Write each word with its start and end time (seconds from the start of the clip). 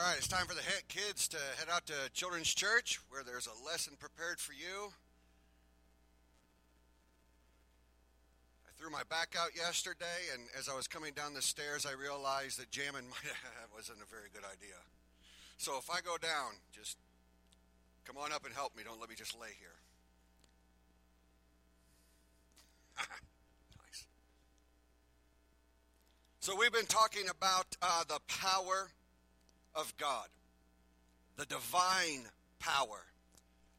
All 0.00 0.06
right, 0.06 0.16
it's 0.16 0.28
time 0.28 0.46
for 0.46 0.54
the 0.54 0.62
kids 0.88 1.28
to 1.28 1.36
head 1.58 1.68
out 1.70 1.84
to 1.84 1.92
Children's 2.14 2.54
Church 2.54 2.98
where 3.10 3.22
there's 3.22 3.46
a 3.46 3.66
lesson 3.66 3.96
prepared 4.00 4.40
for 4.40 4.54
you. 4.54 4.94
I 8.64 8.70
threw 8.78 8.88
my 8.88 9.02
back 9.10 9.36
out 9.38 9.50
yesterday, 9.54 10.32
and 10.32 10.44
as 10.58 10.70
I 10.70 10.74
was 10.74 10.88
coming 10.88 11.12
down 11.12 11.34
the 11.34 11.42
stairs, 11.42 11.84
I 11.84 11.92
realized 11.92 12.58
that 12.58 12.70
jamming 12.70 13.04
wasn't 13.76 13.98
a 14.00 14.08
very 14.08 14.30
good 14.32 14.44
idea. 14.50 14.80
So 15.58 15.76
if 15.76 15.90
I 15.90 16.00
go 16.00 16.16
down, 16.16 16.56
just 16.72 16.96
come 18.06 18.16
on 18.16 18.32
up 18.32 18.46
and 18.46 18.54
help 18.54 18.74
me. 18.74 18.82
Don't 18.82 19.00
let 19.00 19.10
me 19.10 19.16
just 19.16 19.38
lay 19.38 19.52
here. 19.60 19.76
nice. 23.76 24.06
So 26.40 26.56
we've 26.56 26.72
been 26.72 26.86
talking 26.86 27.28
about 27.28 27.76
uh, 27.82 28.04
the 28.08 28.20
power 28.28 28.92
of 29.80 29.96
God, 29.96 30.28
the 31.36 31.46
divine 31.46 32.26
power 32.58 33.06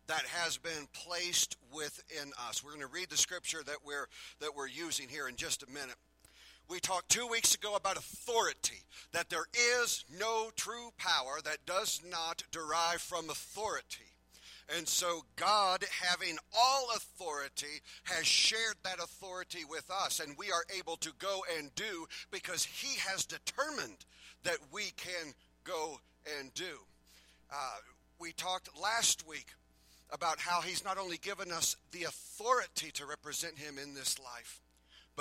that 0.07 0.23
has 0.23 0.57
been 0.57 0.87
placed 0.93 1.55
within 1.73 2.31
us. 2.49 2.63
We're 2.63 2.71
going 2.71 2.81
to 2.81 2.87
read 2.87 3.09
the 3.09 3.17
scripture 3.17 3.61
that 3.65 3.77
we're 3.85 4.07
that 4.39 4.55
we're 4.55 4.67
using 4.67 5.07
here 5.07 5.27
in 5.27 5.35
just 5.35 5.63
a 5.63 5.69
minute. 5.71 5.95
We 6.69 6.79
talked 6.79 7.09
2 7.09 7.27
weeks 7.27 7.53
ago 7.53 7.75
about 7.75 7.97
authority, 7.97 8.83
that 9.11 9.29
there 9.29 9.45
is 9.81 10.05
no 10.17 10.51
true 10.55 10.91
power 10.97 11.39
that 11.43 11.65
does 11.65 12.01
not 12.09 12.43
derive 12.51 13.01
from 13.01 13.29
authority. 13.29 14.05
And 14.77 14.87
so, 14.87 15.25
God, 15.35 15.83
having 16.01 16.37
all 16.57 16.87
authority, 16.95 17.81
has 18.03 18.25
shared 18.25 18.75
that 18.83 18.99
authority 18.99 19.65
with 19.69 19.89
us, 19.91 20.21
and 20.21 20.37
we 20.37 20.51
are 20.51 20.63
able 20.77 20.95
to 20.97 21.11
go 21.19 21.41
and 21.57 21.75
do 21.75 22.07
because 22.31 22.63
He 22.63 22.97
has 22.99 23.25
determined 23.25 24.05
that 24.43 24.57
we 24.71 24.91
can 24.95 25.33
go 25.63 25.99
and 26.39 26.53
do. 26.53 26.79
Uh, 27.51 27.77
we 28.19 28.31
talked 28.33 28.69
last 28.81 29.27
week 29.27 29.47
about 30.11 30.39
how 30.39 30.61
he's 30.61 30.83
not 30.83 30.97
only 30.97 31.17
given 31.17 31.51
us 31.51 31.75
the 31.91 32.03
authority 32.03 32.91
to 32.91 33.05
represent 33.05 33.57
him 33.57 33.77
in 33.77 33.93
this 33.93 34.19
life, 34.19 34.59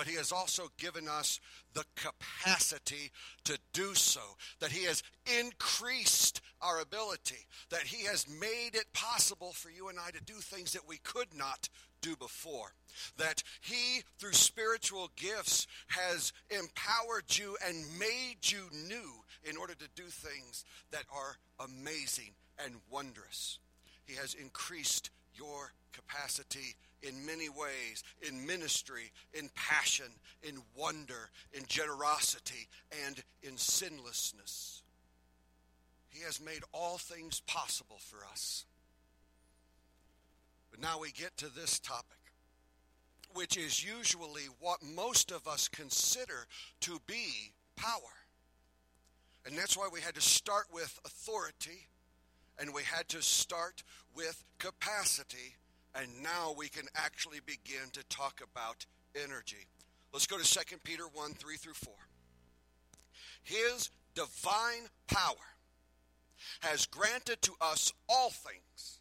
but 0.01 0.09
he 0.09 0.17
has 0.17 0.33
also 0.33 0.63
given 0.79 1.07
us 1.07 1.41
the 1.75 1.85
capacity 1.95 3.13
to 3.45 3.59
do 3.75 3.95
so. 3.95 4.23
That 4.59 4.73
he 4.73 4.87
has 4.87 5.03
increased 5.39 6.41
our 6.63 6.81
ability, 6.81 7.47
that 7.69 7.83
he 7.83 8.07
has 8.07 8.27
made 8.27 8.71
it 8.73 8.87
possible 8.95 9.53
for 9.53 9.69
you 9.69 9.91
and 9.91 9.99
I 9.99 10.11
to 10.13 10.25
do 10.25 10.37
things 10.37 10.73
that 10.73 10.89
we 10.89 10.97
could 11.05 11.37
not 11.37 11.69
do 12.01 12.17
before. 12.17 12.73
That 13.19 13.43
he, 13.61 14.01
through 14.19 14.33
spiritual 14.33 15.11
gifts, 15.17 15.67
has 15.89 16.33
empowered 16.49 17.37
you 17.37 17.59
and 17.63 17.85
made 17.99 18.39
you 18.45 18.71
new 18.89 19.23
in 19.45 19.59
order 19.59 19.75
to 19.75 19.89
do 19.95 20.05
things 20.05 20.65
that 20.93 21.05
are 21.15 21.37
amazing 21.63 22.31
and 22.65 22.77
wondrous. 22.91 23.59
He 24.07 24.15
has 24.15 24.33
increased 24.33 25.11
your 25.35 25.75
capacity 25.93 26.77
in 27.03 27.27
many 27.27 27.49
ways 27.49 28.03
in 28.23 28.47
ministry, 28.47 29.13
in 29.33 29.51
passion, 29.55 30.07
in 30.43 30.57
wonder, 30.77 31.31
in 31.53 31.65
generosity, 31.67 32.69
and 33.07 33.23
in 33.43 33.57
sinlessness. 33.57 34.83
He 36.09 36.23
has 36.25 36.41
made 36.41 36.63
all 36.73 36.99
things 36.99 37.41
possible 37.47 37.99
for 38.01 38.19
us. 38.31 38.65
But 40.71 40.81
now 40.81 40.99
we 41.01 41.13
get 41.13 41.37
to 41.39 41.55
this 41.55 41.79
topic, 41.79 42.19
which 43.35 43.57
is 43.57 43.85
usually 43.85 44.49
what 44.61 44.83
most 44.83 45.31
of 45.31 45.47
us 45.47 45.69
consider 45.69 46.47
to 46.81 46.99
be 47.07 47.53
power. 47.77 48.15
And 49.47 49.57
that's 49.57 49.77
why 49.77 49.89
we 49.93 50.01
had 50.01 50.15
to 50.17 50.21
start 50.21 50.67
with 50.73 51.01
authority 51.05 51.89
and 52.59 52.75
we 52.75 52.83
had 52.83 53.09
to 53.09 53.23
start 53.23 53.83
with 54.15 54.45
capacity. 54.59 55.57
And 55.95 56.23
now 56.23 56.55
we 56.57 56.69
can 56.69 56.87
actually 56.95 57.41
begin 57.45 57.91
to 57.93 58.05
talk 58.05 58.41
about 58.43 58.87
energy. 59.15 59.67
Let's 60.13 60.27
go 60.27 60.39
to 60.39 60.45
2 60.45 60.79
Peter 60.85 61.05
1 61.13 61.33
3 61.35 61.57
through 61.57 61.75
4. 61.75 61.95
His 63.43 63.91
divine 64.15 64.89
power 65.09 65.35
has 66.61 66.87
granted 66.87 67.43
to 67.43 67.53
us 67.61 67.93
all 68.09 68.31
things 68.31 69.01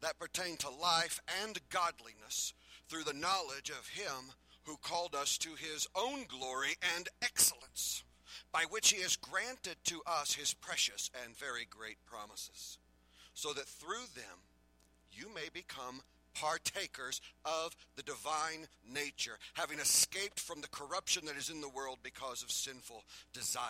that 0.00 0.18
pertain 0.18 0.56
to 0.58 0.70
life 0.70 1.20
and 1.42 1.58
godliness 1.68 2.54
through 2.88 3.04
the 3.04 3.12
knowledge 3.12 3.70
of 3.70 3.88
Him 3.88 4.32
who 4.64 4.76
called 4.76 5.14
us 5.14 5.38
to 5.38 5.50
His 5.54 5.86
own 5.94 6.24
glory 6.28 6.76
and 6.96 7.08
excellence 7.22 8.04
by 8.52 8.64
which 8.68 8.90
he 8.90 9.02
has 9.02 9.16
granted 9.16 9.76
to 9.84 10.02
us 10.06 10.34
his 10.34 10.54
precious 10.54 11.10
and 11.24 11.36
very 11.36 11.66
great 11.68 11.98
promises, 12.06 12.78
so 13.34 13.52
that 13.52 13.66
through 13.66 14.06
them 14.14 14.44
you 15.12 15.32
may 15.34 15.48
become 15.52 16.02
partakers 16.34 17.20
of 17.44 17.76
the 17.96 18.02
divine 18.02 18.66
nature, 18.92 19.38
having 19.54 19.78
escaped 19.78 20.40
from 20.40 20.60
the 20.60 20.68
corruption 20.68 21.24
that 21.26 21.36
is 21.36 21.50
in 21.50 21.60
the 21.60 21.68
world 21.68 21.98
because 22.02 22.42
of 22.42 22.50
sinful 22.50 23.04
desire. 23.32 23.62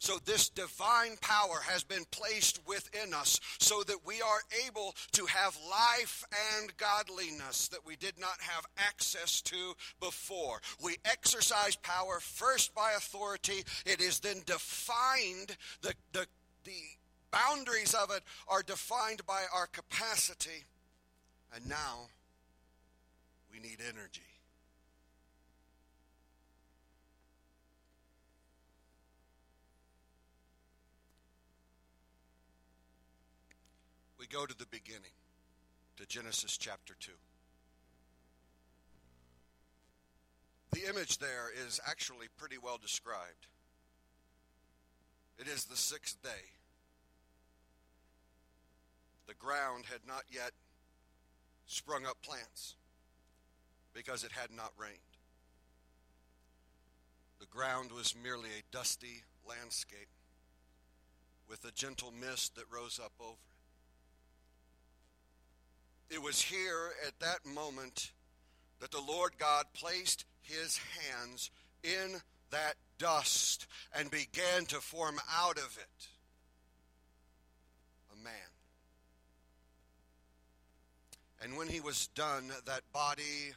So, 0.00 0.18
this 0.24 0.48
divine 0.48 1.16
power 1.20 1.60
has 1.68 1.84
been 1.84 2.04
placed 2.10 2.60
within 2.66 3.14
us 3.14 3.40
so 3.58 3.82
that 3.84 4.04
we 4.04 4.20
are 4.20 4.40
able 4.66 4.94
to 5.12 5.26
have 5.26 5.56
life 5.70 6.24
and 6.60 6.76
godliness 6.76 7.68
that 7.68 7.86
we 7.86 7.96
did 7.96 8.18
not 8.18 8.40
have 8.40 8.66
access 8.76 9.40
to 9.42 9.74
before. 10.00 10.60
We 10.82 10.96
exercise 11.04 11.76
power 11.76 12.18
first 12.20 12.74
by 12.74 12.92
authority, 12.96 13.64
it 13.86 14.00
is 14.00 14.20
then 14.20 14.42
defined, 14.46 15.56
the, 15.82 15.94
the, 16.12 16.26
the 16.64 16.72
boundaries 17.30 17.94
of 17.94 18.10
it 18.10 18.22
are 18.48 18.62
defined 18.62 19.24
by 19.26 19.42
our 19.54 19.66
capacity 19.66 20.64
and 21.54 21.68
now 21.68 22.08
we 23.52 23.58
need 23.58 23.78
energy. 23.86 24.22
We 34.18 34.26
go 34.26 34.46
to 34.46 34.56
the 34.56 34.66
beginning, 34.66 35.14
to 35.96 36.06
Genesis 36.06 36.56
chapter 36.58 36.94
2. 36.98 37.12
The 40.72 40.88
image 40.88 41.18
there 41.18 41.50
is 41.66 41.80
actually 41.88 42.26
pretty 42.36 42.58
well 42.58 42.78
described. 42.80 43.46
It 45.38 45.46
is 45.46 45.64
the 45.64 45.76
sixth 45.76 46.20
day. 46.22 46.50
The 49.26 49.34
ground 49.34 49.84
had 49.90 50.00
not 50.06 50.24
yet 50.30 50.52
sprung 51.68 52.04
up 52.04 52.20
plants 52.22 52.74
because 53.94 54.24
it 54.24 54.32
had 54.32 54.50
not 54.50 54.72
rained. 54.76 54.98
The 57.38 57.46
ground 57.46 57.92
was 57.92 58.16
merely 58.20 58.48
a 58.48 58.74
dusty 58.76 59.22
landscape 59.48 60.08
with 61.48 61.64
a 61.64 61.70
gentle 61.70 62.12
mist 62.20 62.56
that 62.56 62.64
rose 62.74 62.98
up 63.02 63.12
over 63.20 63.32
it. 66.10 66.14
It 66.16 66.22
was 66.22 66.40
here 66.40 66.90
at 67.06 67.20
that 67.20 67.46
moment 67.46 68.12
that 68.80 68.90
the 68.90 69.00
Lord 69.06 69.32
God 69.38 69.66
placed 69.74 70.24
his 70.40 70.78
hands 70.78 71.50
in 71.82 72.20
that 72.50 72.74
dust 72.98 73.66
and 73.94 74.10
began 74.10 74.64
to 74.68 74.76
form 74.76 75.20
out 75.38 75.58
of 75.58 75.78
it 75.78 76.08
a 78.12 78.24
man. 78.24 78.32
And 81.42 81.56
when 81.56 81.68
he 81.68 81.80
was 81.80 82.08
done, 82.08 82.50
that 82.66 82.82
body 82.92 83.52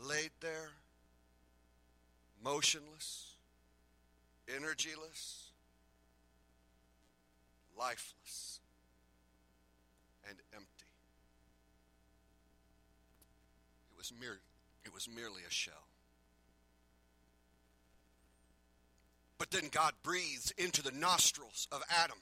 laid 0.00 0.30
there, 0.40 0.70
motionless, 2.42 3.34
energyless, 4.48 5.50
lifeless, 7.78 8.60
and 10.28 10.38
empty. 10.52 10.66
It 13.92 13.96
was, 13.96 14.12
mere, 14.20 14.38
it 14.84 14.92
was 14.92 15.08
merely 15.08 15.42
a 15.46 15.50
shell. 15.50 15.74
But 19.38 19.52
then 19.52 19.68
God 19.70 19.92
breathes 20.02 20.52
into 20.58 20.82
the 20.82 20.90
nostrils 20.90 21.68
of 21.70 21.82
Adam 21.88 22.18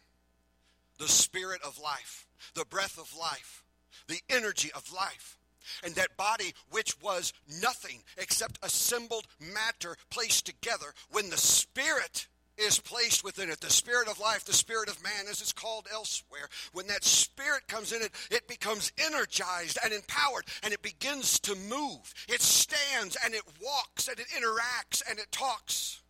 the 0.98 1.08
spirit 1.08 1.60
of 1.62 1.78
life, 1.78 2.26
the 2.54 2.64
breath 2.64 2.98
of 2.98 3.14
life 3.18 3.62
the 4.08 4.20
energy 4.28 4.70
of 4.74 4.92
life. 4.92 5.38
And 5.82 5.94
that 5.96 6.16
body, 6.16 6.54
which 6.70 7.00
was 7.02 7.32
nothing 7.60 8.02
except 8.16 8.58
assembled 8.62 9.26
matter 9.40 9.96
placed 10.10 10.46
together, 10.46 10.94
when 11.10 11.30
the 11.30 11.36
Spirit 11.36 12.28
is 12.56 12.78
placed 12.78 13.22
within 13.24 13.50
it, 13.50 13.60
the 13.60 13.70
Spirit 13.70 14.08
of 14.08 14.18
life, 14.18 14.44
the 14.44 14.52
Spirit 14.52 14.88
of 14.88 15.02
man, 15.02 15.26
as 15.28 15.40
it's 15.40 15.52
called 15.52 15.86
elsewhere, 15.92 16.48
when 16.72 16.86
that 16.86 17.04
Spirit 17.04 17.68
comes 17.68 17.92
in 17.92 18.02
it, 18.02 18.12
it 18.30 18.48
becomes 18.48 18.92
energized 18.98 19.78
and 19.84 19.92
empowered 19.92 20.44
and 20.62 20.72
it 20.72 20.82
begins 20.82 21.38
to 21.40 21.54
move. 21.54 22.14
It 22.28 22.40
stands 22.40 23.16
and 23.24 23.34
it 23.34 23.42
walks 23.62 24.08
and 24.08 24.18
it 24.18 24.28
interacts 24.28 25.02
and 25.08 25.18
it 25.18 25.30
talks. 25.30 26.00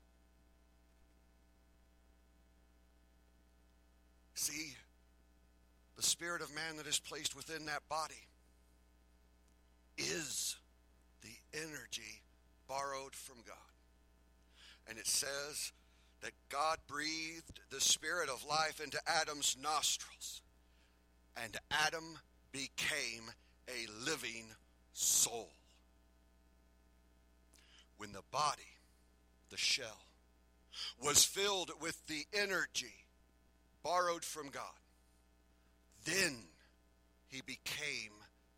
See, 4.34 4.75
spirit 6.06 6.40
of 6.40 6.54
man 6.54 6.76
that 6.76 6.86
is 6.86 6.98
placed 6.98 7.34
within 7.36 7.66
that 7.66 7.88
body 7.88 8.14
is 9.98 10.56
the 11.22 11.58
energy 11.58 12.22
borrowed 12.68 13.14
from 13.14 13.36
God. 13.46 13.56
And 14.88 14.98
it 14.98 15.06
says 15.06 15.72
that 16.22 16.32
God 16.48 16.78
breathed 16.86 17.60
the 17.70 17.80
spirit 17.80 18.28
of 18.28 18.46
life 18.48 18.80
into 18.82 19.00
Adam's 19.06 19.56
nostrils, 19.60 20.42
and 21.36 21.56
Adam 21.70 22.18
became 22.52 23.30
a 23.68 24.04
living 24.04 24.46
soul. 24.92 25.50
When 27.98 28.12
the 28.12 28.22
body, 28.30 28.62
the 29.50 29.56
shell, 29.56 30.06
was 31.02 31.24
filled 31.24 31.70
with 31.80 32.06
the 32.06 32.26
energy 32.32 33.06
borrowed 33.82 34.24
from 34.24 34.50
God, 34.50 34.62
then 36.06 36.36
he 37.28 37.42
became 37.42 38.12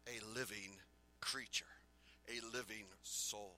a 0.07 0.39
living 0.39 0.77
creature, 1.21 1.65
a 2.29 2.45
living 2.55 2.85
soul, 3.03 3.57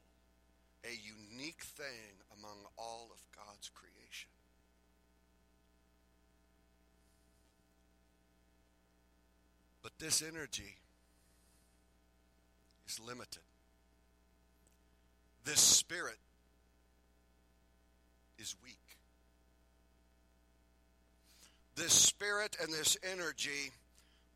a 0.85 0.93
unique 0.93 1.63
thing 1.63 2.23
among 2.39 2.57
all 2.79 3.11
of 3.13 3.19
God's 3.37 3.69
creation. 3.69 4.31
But 9.83 9.93
this 9.99 10.23
energy 10.23 10.77
is 12.89 13.01
limited. 13.01 13.43
This 15.45 15.61
spirit 15.61 16.19
is 18.39 18.55
weak. 18.63 18.77
This 21.77 21.93
spirit 21.93 22.57
and 22.63 22.73
this 22.73 22.97
energy 23.03 23.73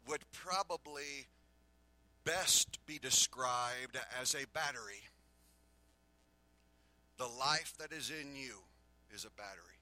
would 0.08 0.20
probably 0.32 1.26
best 2.24 2.78
be 2.86 2.98
described 2.98 3.98
as 4.20 4.34
a 4.34 4.46
battery. 4.52 5.02
The 7.18 7.26
life 7.26 7.74
that 7.78 7.92
is 7.92 8.10
in 8.10 8.34
you 8.34 8.58
is 9.14 9.24
a 9.24 9.30
battery. 9.30 9.78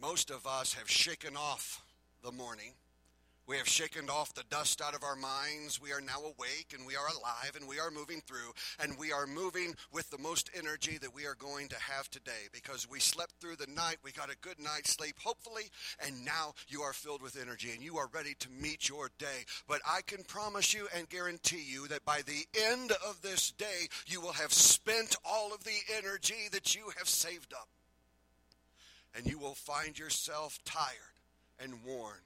Most 0.00 0.30
of 0.30 0.46
us 0.46 0.74
have 0.74 0.90
shaken 0.90 1.36
off 1.36 1.82
the 2.22 2.32
morning 2.32 2.72
we 3.46 3.58
have 3.58 3.68
shaken 3.68 4.08
off 4.08 4.32
the 4.32 4.44
dust 4.48 4.80
out 4.80 4.94
of 4.94 5.02
our 5.02 5.16
minds. 5.16 5.80
We 5.80 5.92
are 5.92 6.00
now 6.00 6.20
awake 6.20 6.74
and 6.76 6.86
we 6.86 6.96
are 6.96 7.06
alive 7.06 7.52
and 7.56 7.68
we 7.68 7.78
are 7.78 7.90
moving 7.90 8.22
through 8.22 8.52
and 8.80 8.98
we 8.98 9.12
are 9.12 9.26
moving 9.26 9.74
with 9.92 10.08
the 10.10 10.18
most 10.18 10.50
energy 10.56 10.96
that 10.98 11.14
we 11.14 11.26
are 11.26 11.34
going 11.34 11.68
to 11.68 11.78
have 11.78 12.10
today 12.10 12.48
because 12.52 12.88
we 12.88 13.00
slept 13.00 13.34
through 13.40 13.56
the 13.56 13.66
night. 13.66 13.98
We 14.02 14.12
got 14.12 14.32
a 14.32 14.36
good 14.38 14.58
night's 14.58 14.94
sleep, 14.94 15.16
hopefully, 15.22 15.64
and 16.04 16.24
now 16.24 16.54
you 16.68 16.82
are 16.82 16.94
filled 16.94 17.20
with 17.20 17.38
energy 17.40 17.70
and 17.72 17.82
you 17.82 17.98
are 17.98 18.08
ready 18.14 18.34
to 18.40 18.48
meet 18.50 18.88
your 18.88 19.10
day. 19.18 19.44
But 19.68 19.82
I 19.86 20.00
can 20.06 20.24
promise 20.24 20.72
you 20.72 20.88
and 20.96 21.08
guarantee 21.08 21.64
you 21.66 21.86
that 21.88 22.04
by 22.06 22.22
the 22.22 22.46
end 22.72 22.92
of 23.06 23.20
this 23.20 23.50
day, 23.50 23.88
you 24.06 24.22
will 24.22 24.32
have 24.32 24.54
spent 24.54 25.16
all 25.24 25.52
of 25.52 25.64
the 25.64 25.78
energy 25.98 26.48
that 26.52 26.74
you 26.74 26.90
have 26.96 27.08
saved 27.08 27.52
up. 27.52 27.68
And 29.14 29.26
you 29.26 29.38
will 29.38 29.54
find 29.54 29.98
yourself 29.98 30.58
tired 30.64 31.20
and 31.60 31.84
worn 31.84 32.20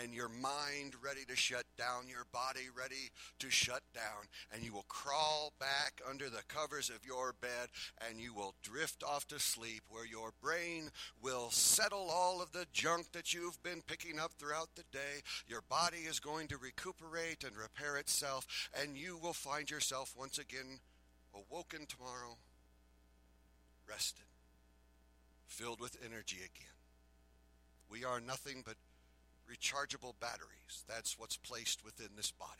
and 0.00 0.14
your 0.14 0.28
mind 0.28 0.94
ready 1.02 1.24
to 1.28 1.36
shut 1.36 1.64
down, 1.76 2.08
your 2.08 2.26
body 2.32 2.68
ready 2.76 3.10
to 3.38 3.50
shut 3.50 3.82
down, 3.94 4.28
and 4.52 4.62
you 4.62 4.72
will 4.72 4.86
crawl 4.88 5.52
back 5.58 6.00
under 6.08 6.30
the 6.30 6.42
covers 6.48 6.90
of 6.90 7.04
your 7.04 7.34
bed 7.40 7.68
and 8.08 8.20
you 8.20 8.34
will 8.34 8.54
drift 8.62 9.02
off 9.02 9.26
to 9.28 9.38
sleep 9.38 9.82
where 9.88 10.06
your 10.06 10.32
brain 10.42 10.90
will 11.20 11.50
settle 11.50 12.08
all 12.10 12.40
of 12.40 12.52
the 12.52 12.66
junk 12.72 13.06
that 13.12 13.34
you've 13.34 13.62
been 13.62 13.82
picking 13.86 14.18
up 14.18 14.32
throughout 14.32 14.68
the 14.74 14.84
day. 14.92 15.22
Your 15.46 15.62
body 15.68 15.98
is 16.08 16.20
going 16.20 16.48
to 16.48 16.58
recuperate 16.58 17.44
and 17.44 17.56
repair 17.56 17.96
itself, 17.96 18.46
and 18.80 18.96
you 18.96 19.18
will 19.22 19.32
find 19.32 19.70
yourself 19.70 20.14
once 20.16 20.38
again 20.38 20.80
awoken 21.34 21.86
tomorrow, 21.86 22.36
rested, 23.88 24.24
filled 25.46 25.80
with 25.80 25.96
energy 26.04 26.38
again. 26.38 26.68
We 27.90 28.04
are 28.04 28.20
nothing 28.20 28.62
but 28.64 28.76
rechargeable 29.52 30.14
batteries. 30.20 30.84
That's 30.88 31.18
what's 31.18 31.36
placed 31.36 31.84
within 31.84 32.08
this 32.16 32.30
body. 32.30 32.50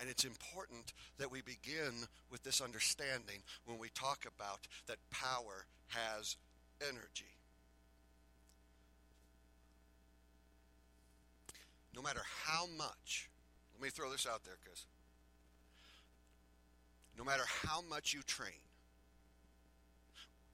And 0.00 0.08
it's 0.08 0.24
important 0.24 0.92
that 1.18 1.30
we 1.30 1.42
begin 1.42 2.06
with 2.30 2.42
this 2.44 2.60
understanding 2.60 3.42
when 3.64 3.78
we 3.78 3.88
talk 3.90 4.24
about 4.26 4.60
that 4.86 4.98
power 5.10 5.66
has 5.88 6.36
energy. 6.80 7.34
No 11.94 12.02
matter 12.02 12.22
how 12.44 12.66
much, 12.76 13.28
let 13.74 13.82
me 13.82 13.90
throw 13.90 14.10
this 14.10 14.26
out 14.26 14.44
there 14.44 14.54
because 14.62 14.86
no 17.18 17.24
matter 17.24 17.42
how 17.64 17.82
much 17.90 18.14
you 18.14 18.22
train, 18.22 18.67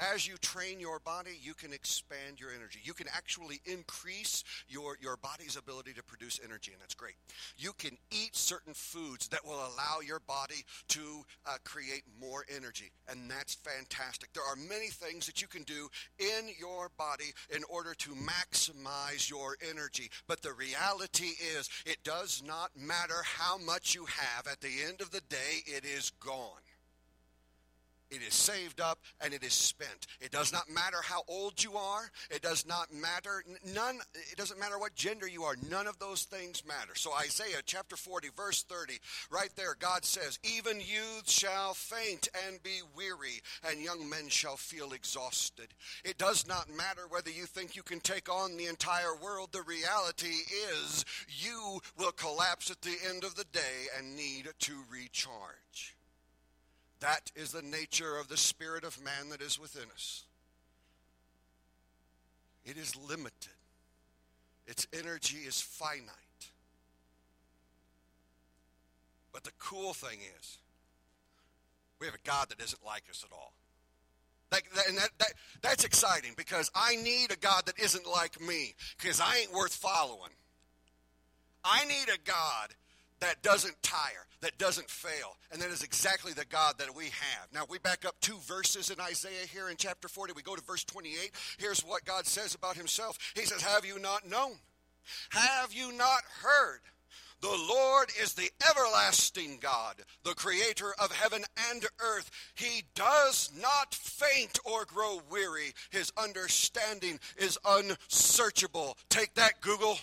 as 0.01 0.27
you 0.27 0.37
train 0.39 0.81
your 0.81 0.99
body, 0.99 1.39
you 1.41 1.55
can 1.55 1.73
expand 1.73 2.41
your 2.41 2.51
energy. 2.51 2.81
You 2.83 2.95
can 2.95 3.07
actually 3.15 3.61
increase 3.65 4.45
your, 4.69 4.97
your 5.01 5.17
body's 5.17 5.57
ability 5.57 5.93
to 5.95 6.03
produce 6.03 6.41
energy, 6.45 6.73
and 6.73 6.81
that's 6.81 6.95
great. 6.95 7.15
You 7.57 7.73
can 7.79 7.97
eat 8.11 8.37
certain 8.37 8.75
foods 8.75 9.29
that 9.29 9.45
will 9.45 9.55
allow 9.55 10.01
your 10.05 10.21
body 10.21 10.65
to 10.89 11.25
uh, 11.47 11.57
create 11.65 12.03
more 12.21 12.45
energy, 12.55 12.91
and 13.09 13.31
that's 13.31 13.55
fantastic. 13.55 14.33
There 14.33 14.45
are 14.45 14.57
many 14.57 14.89
things 14.89 15.27
that 15.27 15.41
you 15.41 15.49
can 15.49 15.63
do 15.63 15.89
in 16.19 16.49
your 16.59 16.91
body 16.97 17.33
in 17.55 17.63
order 17.69 17.95
to 17.95 18.11
maximize 18.11 19.31
your 19.31 19.57
energy, 19.71 20.11
but 20.27 20.43
the 20.43 20.53
reality 20.53 21.33
is 21.57 21.69
it 21.87 22.03
does 22.05 22.43
not 22.45 22.71
matter 22.77 23.23
how 23.25 23.59
much 23.59 23.95
you 23.95 24.07
have. 24.07 24.47
At 24.47 24.61
the 24.61 24.83
end 24.87 25.01
of 25.01 25.11
the 25.11 25.23
day, 25.29 25.63
it 25.67 25.85
is 25.85 26.11
gone. 26.21 26.61
It 28.11 28.23
is 28.23 28.35
saved 28.35 28.81
up 28.81 28.99
and 29.21 29.35
it 29.35 29.43
is 29.43 29.53
spent. 29.53 30.07
It 30.21 30.31
does 30.31 30.53
not 30.53 30.71
matter 30.71 30.99
how 31.03 31.23
old 31.27 31.63
you 31.63 31.77
are. 31.77 32.11
It 32.31 32.43
does 32.43 32.67
not 32.67 32.93
matter 32.93 33.43
none 33.75 34.01
it 34.31 34.37
doesn't 34.37 34.61
matter 34.61 34.79
what 34.79 34.95
gender 34.95 35.27
you 35.27 35.45
are. 35.45 35.57
None 35.69 35.87
of 35.87 35.99
those 35.99 36.25
things 36.25 36.65
matter. 36.67 36.95
So 36.95 37.13
Isaiah 37.15 37.63
chapter 37.65 37.97
40 37.97 38.29
verse 38.37 38.63
30 38.63 39.01
right 39.31 39.51
there 39.57 39.75
God 39.75 40.05
says, 40.05 40.39
"Even 40.43 40.81
youths 40.81 41.33
shall 41.33 41.75
faint 41.75 42.29
and 42.47 42.63
be 42.63 42.83
weary, 42.95 43.43
and 43.63 43.83
young 43.83 44.09
men 44.09 44.29
shall 44.29 44.57
feel 44.57 44.93
exhausted." 44.93 45.75
It 46.05 46.19
does 46.19 46.47
not 46.47 46.69
matter 46.69 47.09
whether 47.09 47.31
you 47.31 47.47
think 47.47 47.75
you 47.75 47.83
can 47.83 48.01
take 48.01 48.29
on 48.29 48.57
the 48.57 48.67
entire 48.67 49.15
world. 49.15 49.53
The 49.53 49.63
reality 49.63 50.37
is 50.51 51.05
you 51.29 51.83
will 51.97 52.13
collapse 52.13 52.71
at 52.71 52.83
the 52.83 52.97
end 53.05 53.25
of 53.25 53.35
the 53.35 53.45
day 53.45 53.89
and 53.97 54.17
need 54.17 54.53
to 54.61 54.85
recharge. 54.89 55.97
That 57.05 57.31
is 57.37 57.53
the 57.53 57.61
nature 57.61 58.17
of 58.17 58.29
the 58.29 58.37
spirit 58.39 58.83
of 58.83 58.99
man 59.05 59.29
that 59.29 59.43
is 59.43 59.61
within 59.61 59.91
us. 59.93 60.23
It 62.65 62.79
is 62.79 62.97
limited, 62.97 63.53
its 64.67 64.87
energy 64.91 65.37
is 65.47 65.61
finite. 65.61 66.09
But 69.35 69.45
the 69.45 69.51
cool 69.59 69.93
thing 69.93 70.21
is, 70.41 70.57
we 72.01 72.07
have 72.07 72.15
a 72.15 72.27
God 72.27 72.49
that 72.49 72.63
isn't 72.63 72.83
like 72.87 73.03
us 73.11 73.23
at 73.23 73.37
all. 73.37 73.53
That, 74.49 74.63
that, 74.75 74.89
and 74.89 74.97
that, 74.97 75.11
that, 75.19 75.35
that's 75.61 75.85
exciting 75.85 76.33
because 76.39 76.71
I 76.75 76.97
need 76.97 77.33
a 77.33 77.37
God 77.37 77.67
that 77.67 77.79
isn't 77.79 78.07
like 78.07 78.41
me 78.41 78.75
because 78.97 79.21
I 79.21 79.41
ain't 79.43 79.53
worth 79.53 79.75
following. 79.75 80.33
I 81.63 81.85
need 81.85 82.09
a 82.09 82.19
God 82.25 82.75
that 83.21 83.43
doesn't 83.43 83.83
tire, 83.83 84.27
that 84.41 84.59
doesn't 84.59 84.91
fail. 84.91 85.37
And 85.53 85.61
that 85.63 85.71
is 85.71 85.83
exactly 85.83 86.33
the 86.33 86.45
God 86.45 86.75
that 86.79 86.95
we 86.95 87.05
have. 87.05 87.53
Now, 87.53 87.65
we 87.69 87.79
back 87.79 88.05
up 88.05 88.17
two 88.21 88.37
verses 88.47 88.91
in 88.91 89.01
Isaiah 89.01 89.47
here 89.53 89.69
in 89.69 89.77
chapter 89.77 90.09
40. 90.09 90.33
We 90.35 90.43
go 90.43 90.57
to 90.57 90.63
verse 90.63 90.85
28. 90.85 91.31
Here's 91.59 91.81
what 91.81 92.05
God 92.05 92.27
says 92.27 92.55
about 92.55 92.77
himself 92.77 93.19
He 93.35 93.43
says, 93.43 93.63
Have 93.63 93.85
you 93.85 93.99
not 93.99 94.29
known? 94.29 94.53
Have 95.31 95.73
you 95.73 95.93
not 95.93 96.23
heard? 96.43 96.81
The 97.41 97.67
Lord 97.69 98.11
is 98.23 98.33
the 98.33 98.51
everlasting 98.71 99.59
God, 99.61 99.97
the 100.23 100.35
creator 100.35 100.95
of 100.99 101.13
heaven 101.13 101.45
and 101.71 101.85
earth. 102.01 102.31
He 102.55 102.85
does 102.95 103.51
not 103.61 103.95
faint 103.95 104.59
or 104.65 104.87
grow 104.87 105.21
weary. 105.31 105.75
His 105.91 106.11
understanding 106.17 107.21
is 107.37 107.59
unsearchable. 107.67 108.97
Take 109.11 109.35
that, 109.35 109.61
Google. 109.61 109.99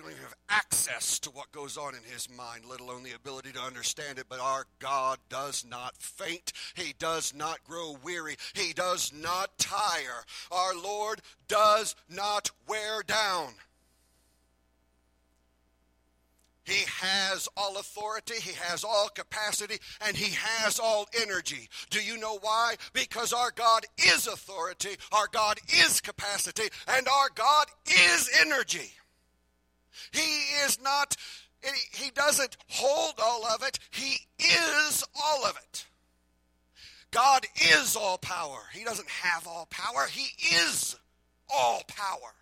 We 0.00 0.04
don't 0.04 0.12
even 0.12 0.24
have 0.24 0.36
access 0.48 1.18
to 1.18 1.30
what 1.30 1.52
goes 1.52 1.76
on 1.76 1.94
in 1.94 2.00
his 2.10 2.26
mind, 2.30 2.64
let 2.64 2.80
alone 2.80 3.02
the 3.02 3.12
ability 3.12 3.52
to 3.52 3.60
understand 3.60 4.18
it. 4.18 4.24
But 4.30 4.40
our 4.40 4.64
God 4.78 5.18
does 5.28 5.62
not 5.68 5.94
faint. 5.98 6.54
He 6.74 6.94
does 6.98 7.34
not 7.34 7.62
grow 7.64 7.98
weary. 8.02 8.36
He 8.54 8.72
does 8.72 9.12
not 9.12 9.58
tire. 9.58 10.24
Our 10.50 10.74
Lord 10.74 11.20
does 11.48 11.96
not 12.08 12.50
wear 12.66 13.02
down. 13.02 13.52
He 16.64 16.84
has 17.00 17.46
all 17.54 17.76
authority, 17.76 18.36
he 18.40 18.54
has 18.54 18.84
all 18.84 19.10
capacity, 19.14 19.76
and 20.06 20.16
he 20.16 20.34
has 20.34 20.78
all 20.78 21.08
energy. 21.20 21.68
Do 21.90 22.00
you 22.00 22.16
know 22.16 22.38
why? 22.40 22.76
Because 22.94 23.34
our 23.34 23.50
God 23.50 23.84
is 23.98 24.26
authority, 24.26 24.96
our 25.12 25.26
God 25.30 25.58
is 25.68 26.00
capacity, 26.00 26.68
and 26.88 27.06
our 27.06 27.28
God 27.34 27.66
is 27.86 28.30
energy. 28.40 28.92
He 30.12 30.20
is 30.64 30.80
not, 30.82 31.16
he 31.92 32.10
doesn't 32.10 32.56
hold 32.68 33.14
all 33.22 33.46
of 33.46 33.62
it, 33.62 33.78
he 33.90 34.18
is 34.38 35.04
all 35.22 35.44
of 35.44 35.56
it. 35.56 35.86
God 37.10 37.44
is 37.56 37.96
all 37.96 38.18
power. 38.18 38.60
He 38.72 38.84
doesn't 38.84 39.08
have 39.08 39.46
all 39.46 39.66
power, 39.70 40.06
he 40.10 40.28
is 40.54 40.96
all 41.52 41.82
power. 41.88 42.34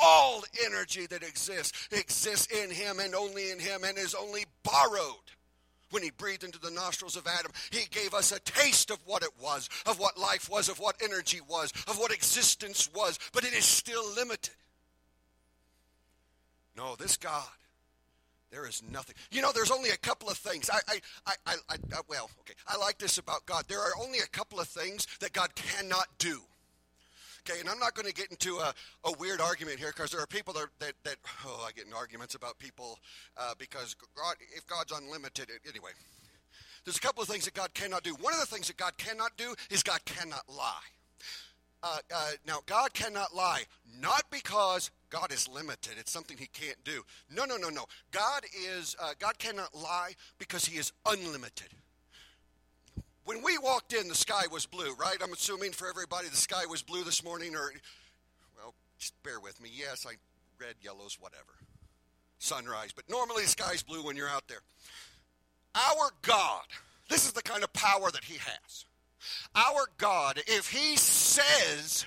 All 0.00 0.44
energy 0.64 1.06
that 1.06 1.24
exists 1.24 1.88
exists 1.90 2.46
in 2.46 2.70
him 2.70 3.00
and 3.00 3.14
only 3.16 3.50
in 3.50 3.58
him 3.58 3.82
and 3.84 3.98
is 3.98 4.14
only 4.14 4.44
borrowed. 4.62 5.16
When 5.90 6.02
he 6.02 6.10
breathed 6.10 6.44
into 6.44 6.60
the 6.60 6.70
nostrils 6.70 7.16
of 7.16 7.26
Adam, 7.26 7.50
he 7.70 7.86
gave 7.90 8.12
us 8.12 8.30
a 8.30 8.38
taste 8.40 8.90
of 8.90 8.98
what 9.06 9.22
it 9.22 9.30
was, 9.40 9.68
of 9.86 9.98
what 9.98 10.18
life 10.18 10.48
was, 10.50 10.68
of 10.68 10.78
what 10.78 10.96
energy 11.02 11.40
was, 11.48 11.72
of 11.88 11.98
what 11.98 12.12
existence 12.12 12.90
was, 12.94 13.18
but 13.32 13.44
it 13.44 13.54
is 13.54 13.64
still 13.64 14.04
limited. 14.14 14.54
No, 16.78 16.94
this 16.94 17.16
God, 17.16 17.42
there 18.52 18.64
is 18.64 18.84
nothing. 18.88 19.16
You 19.32 19.42
know, 19.42 19.50
there's 19.52 19.72
only 19.72 19.90
a 19.90 19.96
couple 19.96 20.28
of 20.28 20.36
things. 20.36 20.70
I, 20.70 20.78
I, 20.88 21.00
I, 21.26 21.34
I, 21.44 21.54
I 21.70 22.00
well, 22.08 22.30
okay. 22.42 22.54
I 22.68 22.76
like 22.76 22.98
this 22.98 23.18
about 23.18 23.44
God. 23.46 23.64
There 23.66 23.80
are 23.80 23.90
only 24.00 24.20
a 24.20 24.26
couple 24.28 24.60
of 24.60 24.68
things 24.68 25.08
that 25.18 25.32
God 25.32 25.52
cannot 25.56 26.06
do. 26.18 26.40
Okay, 27.40 27.58
and 27.58 27.68
I'm 27.68 27.80
not 27.80 27.94
going 27.94 28.06
to 28.06 28.14
get 28.14 28.30
into 28.30 28.58
a, 28.58 28.72
a 29.04 29.12
weird 29.18 29.40
argument 29.40 29.80
here 29.80 29.88
because 29.88 30.12
there 30.12 30.20
are 30.20 30.26
people 30.26 30.54
that, 30.54 30.68
that, 30.78 30.92
that, 31.02 31.16
oh, 31.44 31.64
I 31.66 31.72
get 31.72 31.86
in 31.86 31.92
arguments 31.92 32.36
about 32.36 32.60
people 32.60 33.00
uh, 33.36 33.54
because 33.58 33.96
God, 34.14 34.36
if 34.54 34.64
God's 34.68 34.92
unlimited, 34.92 35.48
anyway. 35.68 35.90
There's 36.84 36.96
a 36.96 37.00
couple 37.00 37.24
of 37.24 37.28
things 37.28 37.44
that 37.46 37.54
God 37.54 37.74
cannot 37.74 38.04
do. 38.04 38.14
One 38.20 38.34
of 38.34 38.40
the 38.40 38.46
things 38.46 38.68
that 38.68 38.76
God 38.76 38.96
cannot 38.98 39.36
do 39.36 39.52
is 39.68 39.82
God 39.82 40.04
cannot 40.04 40.42
lie. 40.48 40.86
Uh, 41.82 41.98
uh, 42.14 42.30
now, 42.46 42.58
God 42.66 42.92
cannot 42.92 43.34
lie, 43.34 43.62
not 44.00 44.24
because 44.30 44.90
God 45.10 45.32
is 45.32 45.48
limited. 45.48 45.92
It's 45.98 46.10
something 46.10 46.36
He 46.36 46.48
can't 46.48 46.82
do. 46.84 47.02
No, 47.30 47.44
no, 47.44 47.56
no, 47.56 47.68
no. 47.68 47.84
God 48.10 48.42
is 48.66 48.96
uh, 49.00 49.12
God 49.18 49.38
cannot 49.38 49.74
lie 49.74 50.12
because 50.38 50.64
He 50.64 50.78
is 50.78 50.92
unlimited. 51.06 51.68
When 53.24 53.42
we 53.42 53.58
walked 53.58 53.92
in, 53.92 54.08
the 54.08 54.14
sky 54.14 54.44
was 54.50 54.66
blue, 54.66 54.94
right? 54.94 55.18
I'm 55.22 55.32
assuming 55.32 55.72
for 55.72 55.86
everybody 55.88 56.28
the 56.28 56.36
sky 56.36 56.64
was 56.68 56.82
blue 56.82 57.04
this 57.04 57.22
morning, 57.22 57.54
or, 57.54 57.72
well, 58.56 58.74
just 58.98 59.22
bear 59.22 59.38
with 59.38 59.60
me. 59.60 59.70
Yes, 59.72 60.06
I 60.06 60.14
red, 60.58 60.74
yellows, 60.82 61.18
whatever. 61.20 61.44
Sunrise, 62.38 62.90
but 62.94 63.08
normally 63.08 63.42
the 63.42 63.50
sky's 63.50 63.82
blue 63.82 64.02
when 64.02 64.16
you're 64.16 64.28
out 64.28 64.48
there. 64.48 64.60
Our 65.74 66.10
God, 66.22 66.64
this 67.08 67.26
is 67.26 67.32
the 67.32 67.42
kind 67.42 67.62
of 67.62 67.72
power 67.72 68.10
that 68.10 68.24
He 68.24 68.38
has. 68.38 68.84
Our 69.54 69.88
God, 69.96 70.42
if 70.46 70.70
He 70.70 70.96
says, 70.96 72.06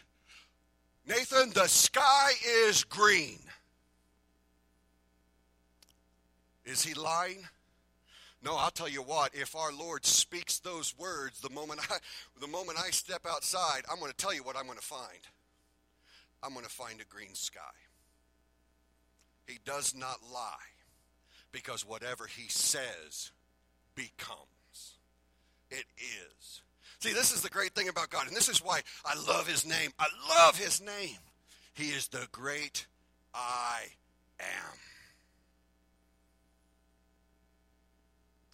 Nathan, 1.08 1.52
the 1.52 1.68
sky 1.68 2.32
is 2.68 2.84
green, 2.84 3.40
is 6.66 6.84
He 6.84 6.94
lying? 6.94 7.48
No, 8.44 8.56
I'll 8.56 8.72
tell 8.72 8.90
you 8.90 9.04
what, 9.04 9.36
if 9.36 9.56
our 9.56 9.72
Lord 9.72 10.04
speaks 10.04 10.60
those 10.60 10.96
words, 10.98 11.42
the 11.42 11.50
moment 11.52 11.80
I, 11.92 11.98
the 12.40 12.48
moment 12.48 12.80
I 12.84 12.90
step 12.90 13.26
outside, 13.30 13.84
I'm 13.92 14.00
going 14.00 14.12
to 14.12 14.18
tell 14.18 14.34
you 14.34 14.44
what 14.44 14.58
I'm 14.58 14.66
going 14.66 14.80
to 14.80 14.84
find. 14.84 15.28
I'm 16.42 16.54
going 16.54 16.66
to 16.66 16.72
find 16.72 17.00
a 17.02 17.06
green 17.06 17.36
sky. 17.36 17.60
He 19.46 19.60
does 19.64 19.94
not 19.96 20.20
lie 20.34 20.56
because 21.52 21.88
whatever 21.88 22.26
he 22.26 22.48
says 22.50 23.32
becomes. 23.96 24.96
It 25.70 25.86
is. 25.98 26.62
See, 27.02 27.14
this 27.14 27.34
is 27.34 27.42
the 27.42 27.50
great 27.50 27.74
thing 27.74 27.90
about 27.90 28.12
God, 28.12 28.28
and 28.28 28.36
this 28.36 28.48
is 28.48 28.60
why 28.60 28.82
I 29.04 29.16
love 29.28 29.48
his 29.48 29.66
name. 29.66 29.90
I 29.98 30.06
love 30.30 30.56
his 30.56 30.80
name. 30.80 31.18
He 31.74 31.86
is 31.86 32.08
the 32.10 32.28
great 32.32 32.86
I 33.34 33.80
am. 34.40 34.78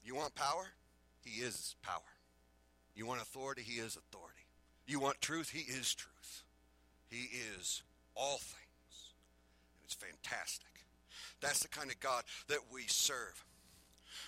You 0.06 0.16
want 0.16 0.34
power? 0.34 0.70
He 1.25 1.42
is 1.42 1.75
power. 1.84 2.00
You 2.96 3.06
want 3.06 3.22
authority? 3.22 3.63
He 3.63 3.82
is 3.82 3.98
authority. 3.98 4.46
You 4.88 5.01
want 5.01 5.20
truth? 5.20 5.50
He 5.50 5.70
is 5.70 5.94
truth. 5.94 6.44
He 7.10 7.27
is 7.58 7.84
all 8.16 8.38
things. 8.38 9.12
And 9.75 9.84
it's 9.84 9.94
fantastic. 9.94 10.86
That's 11.42 11.60
the 11.60 11.68
kind 11.68 11.92
of 11.92 12.00
God 12.00 12.24
that 12.48 12.60
we 12.72 12.84
serve. 12.88 13.44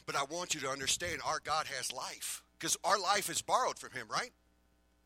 But 0.05 0.17
I 0.17 0.23
want 0.25 0.53
you 0.53 0.59
to 0.59 0.69
understand 0.69 1.21
our 1.25 1.39
God 1.41 1.67
has 1.67 1.93
life 1.93 2.43
because 2.59 2.77
our 2.83 2.99
life 2.99 3.29
is 3.29 3.41
borrowed 3.41 3.79
from 3.79 3.91
Him, 3.91 4.07
right? 4.11 4.31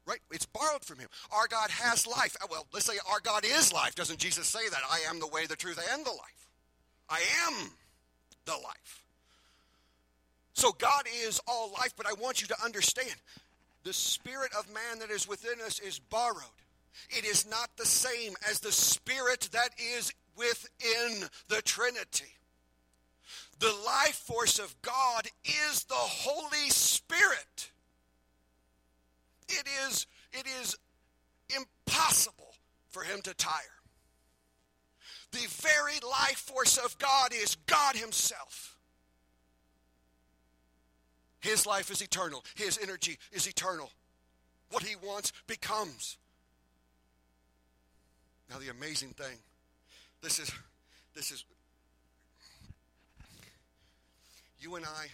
Right? 0.06 0.20
It's 0.32 0.46
borrowed 0.46 0.84
from 0.84 1.00
Him. 1.00 1.08
Our 1.32 1.48
God 1.48 1.70
has 1.70 2.08
life. 2.08 2.36
Uh, 2.42 2.48
well, 2.50 2.66
let's 2.74 2.86
say 2.86 2.98
our 3.10 3.20
God 3.22 3.46
is 3.46 3.72
life. 3.72 3.96
Doesn't 3.96 4.20
Jesus 4.20 4.48
say 4.48 4.68
that? 4.70 4.82
I 4.90 5.10
am 5.10 5.20
the 5.20 5.28
way, 5.28 5.46
the 5.46 5.56
truth, 5.56 5.80
and 5.94 6.06
the 6.06 6.12
life. 6.12 6.50
I 7.10 7.22
am 7.48 7.70
the 8.46 8.54
life. 8.54 9.06
So 10.54 10.72
God 10.72 11.04
is 11.26 11.40
all 11.48 11.72
life, 11.72 11.94
but 11.96 12.06
I 12.06 12.14
want 12.14 12.42
you 12.42 12.48
to 12.48 12.64
understand 12.64 13.16
the 13.84 13.94
spirit 13.94 14.52
of 14.58 14.72
man 14.74 15.00
that 15.00 15.10
is 15.10 15.28
within 15.28 15.62
us 15.66 15.80
is 15.80 16.00
borrowed. 16.00 16.38
It 17.10 17.26
is 17.26 17.48
not 17.50 17.70
the 17.78 17.86
same 17.86 18.34
as 18.50 18.60
the 18.60 18.72
spirit 18.72 19.50
that 19.52 19.70
is 19.78 20.14
within 20.38 21.28
the 21.50 21.62
Trinity. 21.64 22.32
The 23.60 23.74
life 23.86 24.16
force 24.16 24.60
of 24.60 24.74
God 24.82 25.28
is 25.46 25.84
the 25.86 25.96
Holy 25.96 26.70
Spirit. 26.70 27.72
It 29.50 29.68
is, 29.88 30.08
it 30.32 30.46
is 30.62 30.76
impossible 31.56 32.54
for 32.90 33.04
him 33.04 33.22
to 33.22 33.34
tire. 33.34 33.52
The 35.34 35.48
very 35.62 36.00
life 36.08 36.38
force 36.38 36.78
of 36.78 36.96
God 37.00 37.34
is 37.34 37.56
God 37.66 37.96
Himself. 37.96 38.78
His 41.40 41.66
life 41.66 41.90
is 41.90 42.02
eternal, 42.02 42.46
His 42.56 42.80
energy 42.82 43.18
is 43.32 43.48
eternal. 43.48 43.90
What 44.70 44.84
He 44.84 44.96
wants 44.96 45.34
becomes. 45.48 46.18
Now, 48.50 48.60
the 48.60 48.70
amazing 48.70 49.10
thing 49.10 49.38
this 50.22 50.40
is, 50.40 50.52
this 51.16 51.32
is, 51.32 51.44
you 54.64 54.76
and 54.76 54.86
I, 54.86 55.08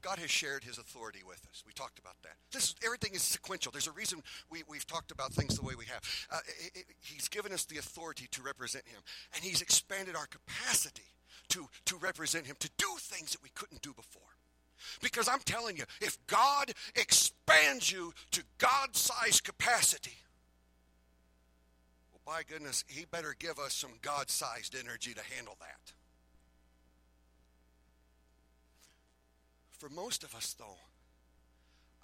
God 0.00 0.18
has 0.18 0.30
shared 0.30 0.64
his 0.64 0.78
authority 0.78 1.20
with 1.26 1.40
us. 1.50 1.62
We 1.66 1.72
talked 1.72 1.98
about 1.98 2.16
that. 2.22 2.36
This 2.52 2.64
is, 2.64 2.74
everything 2.84 3.14
is 3.14 3.22
sequential. 3.22 3.70
There's 3.70 3.86
a 3.86 3.92
reason 3.92 4.22
we, 4.50 4.62
we've 4.68 4.86
talked 4.86 5.10
about 5.10 5.32
things 5.32 5.56
the 5.56 5.64
way 5.64 5.74
we 5.78 5.84
have. 5.86 6.02
Uh, 6.30 6.38
it, 6.64 6.72
it, 6.74 6.84
he's 7.00 7.28
given 7.28 7.52
us 7.52 7.64
the 7.64 7.78
authority 7.78 8.26
to 8.32 8.42
represent 8.42 8.86
him, 8.88 9.00
and 9.34 9.44
he's 9.44 9.60
expanded 9.60 10.16
our 10.16 10.26
capacity 10.26 11.02
to, 11.48 11.68
to 11.84 11.96
represent 11.96 12.46
him, 12.46 12.56
to 12.60 12.70
do 12.78 12.86
things 12.98 13.32
that 13.32 13.42
we 13.42 13.50
couldn't 13.54 13.82
do 13.82 13.92
before. 13.92 14.22
Because 15.00 15.28
I'm 15.28 15.40
telling 15.44 15.76
you, 15.76 15.84
if 16.00 16.18
God 16.26 16.72
expands 16.96 17.92
you 17.92 18.12
to 18.32 18.42
God 18.58 18.96
sized 18.96 19.44
capacity, 19.44 20.16
well, 22.10 22.34
by 22.34 22.42
goodness, 22.42 22.84
He 22.88 23.04
better 23.04 23.36
give 23.38 23.60
us 23.60 23.74
some 23.74 23.92
God 24.02 24.28
sized 24.28 24.74
energy 24.74 25.14
to 25.14 25.22
handle 25.36 25.56
that. 25.60 25.92
For 29.82 29.88
most 29.88 30.22
of 30.22 30.32
us, 30.36 30.54
though, 30.56 30.78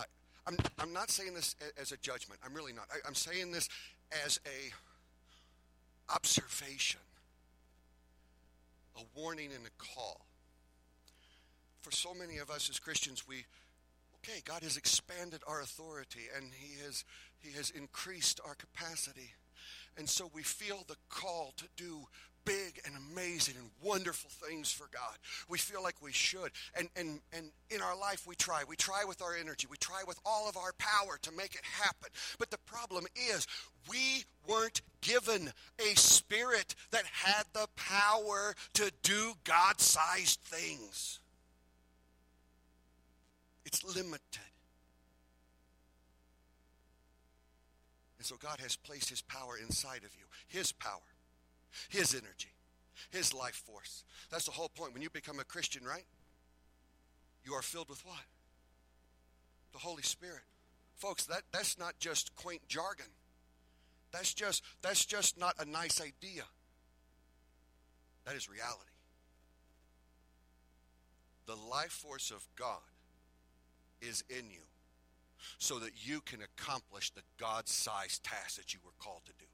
I, 0.01 0.03
am 0.49 0.57
I'm, 0.59 0.87
I'm 0.89 0.93
not 0.93 1.13
saying 1.13 1.35
this 1.35 1.55
as 1.81 1.93
a 1.93 1.97
judgment. 1.99 2.41
I'm 2.45 2.53
really 2.53 2.73
not. 2.73 2.87
I, 2.91 2.97
I'm 3.07 3.15
saying 3.15 3.53
this 3.53 3.69
as 4.27 4.41
a 4.45 6.13
observation, 6.13 6.99
a 8.97 9.03
warning 9.15 9.51
and 9.55 9.65
a 9.65 9.71
call 9.79 10.27
for 11.81 11.93
so 11.93 12.13
many 12.13 12.39
of 12.39 12.51
us 12.51 12.69
as 12.69 12.81
Christians, 12.81 13.29
we, 13.29 13.45
okay, 14.17 14.41
God 14.45 14.65
has 14.65 14.77
expanded 14.77 15.43
our 15.47 15.61
authority 15.61 16.23
and 16.37 16.51
He 16.53 16.83
has, 16.85 17.05
he 17.39 17.53
has 17.53 17.71
increased 17.71 18.41
our 18.45 18.57
capacity. 18.57 19.35
And 19.97 20.09
so 20.09 20.33
we 20.35 20.43
feel 20.43 20.83
the 20.89 20.97
call 21.09 21.55
to 21.59 21.67
do 21.77 22.09
big 22.45 22.81
and 22.85 22.95
amazing 22.97 23.55
and 23.59 23.71
wonderful 23.83 24.31
things 24.31 24.71
for 24.71 24.89
God. 24.93 25.17
We 25.49 25.59
feel 25.59 25.83
like 25.83 25.97
we 26.03 26.13
should. 26.13 26.51
And, 26.77 26.89
and, 26.97 27.21
and 27.33 27.51
in 27.71 27.83
our 27.83 27.97
life, 27.97 28.27
we 28.27 28.35
try. 28.35 28.63
We 28.67 28.77
try 28.77 29.05
with 29.07 29.23
our 29.23 29.35
energy. 29.35 29.67
We 29.71 29.77
try 29.77 30.03
with 30.07 30.19
all 30.25 30.49
of 30.49 30.57
our 30.57 30.73
power 30.79 31.19
to 31.23 31.33
make 31.33 31.55
it 31.55 31.65
happen. 31.65 32.11
But 32.39 32.51
the 32.51 32.59
problem 32.59 33.07
is, 33.15 33.47
we 33.89 34.25
weren't 34.47 34.83
given 35.01 35.53
a 35.79 35.95
spirit 35.95 36.75
that 36.91 37.05
had 37.05 37.45
the 37.53 37.69
power 37.77 38.55
to 38.75 38.91
do 39.03 39.35
God 39.45 39.81
sized 39.81 40.41
things. 40.41 41.21
It's 43.65 43.85
limited. 43.85 44.21
And 48.19 48.27
so 48.27 48.37
God 48.37 48.61
has 48.61 48.77
placed 48.77 49.11
His 49.11 49.23
power 49.23 49.57
inside 49.57 50.05
of 50.05 50.15
you 50.17 50.25
His 50.49 50.73
power, 50.73 51.01
His 51.89 52.15
energy. 52.15 52.53
His 53.11 53.33
life 53.33 53.63
force. 53.67 54.05
That's 54.31 54.45
the 54.45 54.53
whole 54.53 54.69
point. 54.69 54.93
When 54.93 55.03
you 55.03 55.11
become 55.11 55.39
a 55.39 55.45
Christian, 55.45 55.85
right? 55.85 56.05
You 57.45 57.55
are 57.55 57.63
filled 57.63 57.89
with 57.89 58.05
what? 58.05 58.25
The 59.73 59.79
Holy 59.79 60.03
Spirit. 60.03 60.43
Folks, 60.97 61.27
that, 61.27 61.43
that's 61.53 61.79
not 61.79 61.99
just 61.99 62.35
quaint 62.35 62.67
jargon. 62.69 63.07
That's 64.11 64.33
just 64.35 64.63
that's 64.83 65.05
just 65.05 65.39
not 65.39 65.55
a 65.59 65.65
nice 65.65 66.01
idea. 66.01 66.45
That 68.25 68.37
is 68.37 68.49
reality. 68.49 68.91
The 71.47 71.57
life 71.57 71.93
force 71.93 72.31
of 72.31 72.47
God 72.57 72.81
is 74.01 74.25
in 74.29 74.51
you 74.51 74.61
so 75.59 75.79
that 75.79 75.93
you 75.95 76.21
can 76.21 76.41
accomplish 76.43 77.11
the 77.11 77.23
God 77.39 77.69
sized 77.69 78.25
task 78.25 78.57
that 78.57 78.75
you 78.75 78.81
were 78.85 78.93
called 78.99 79.23
to 79.27 79.33
do. 79.39 79.47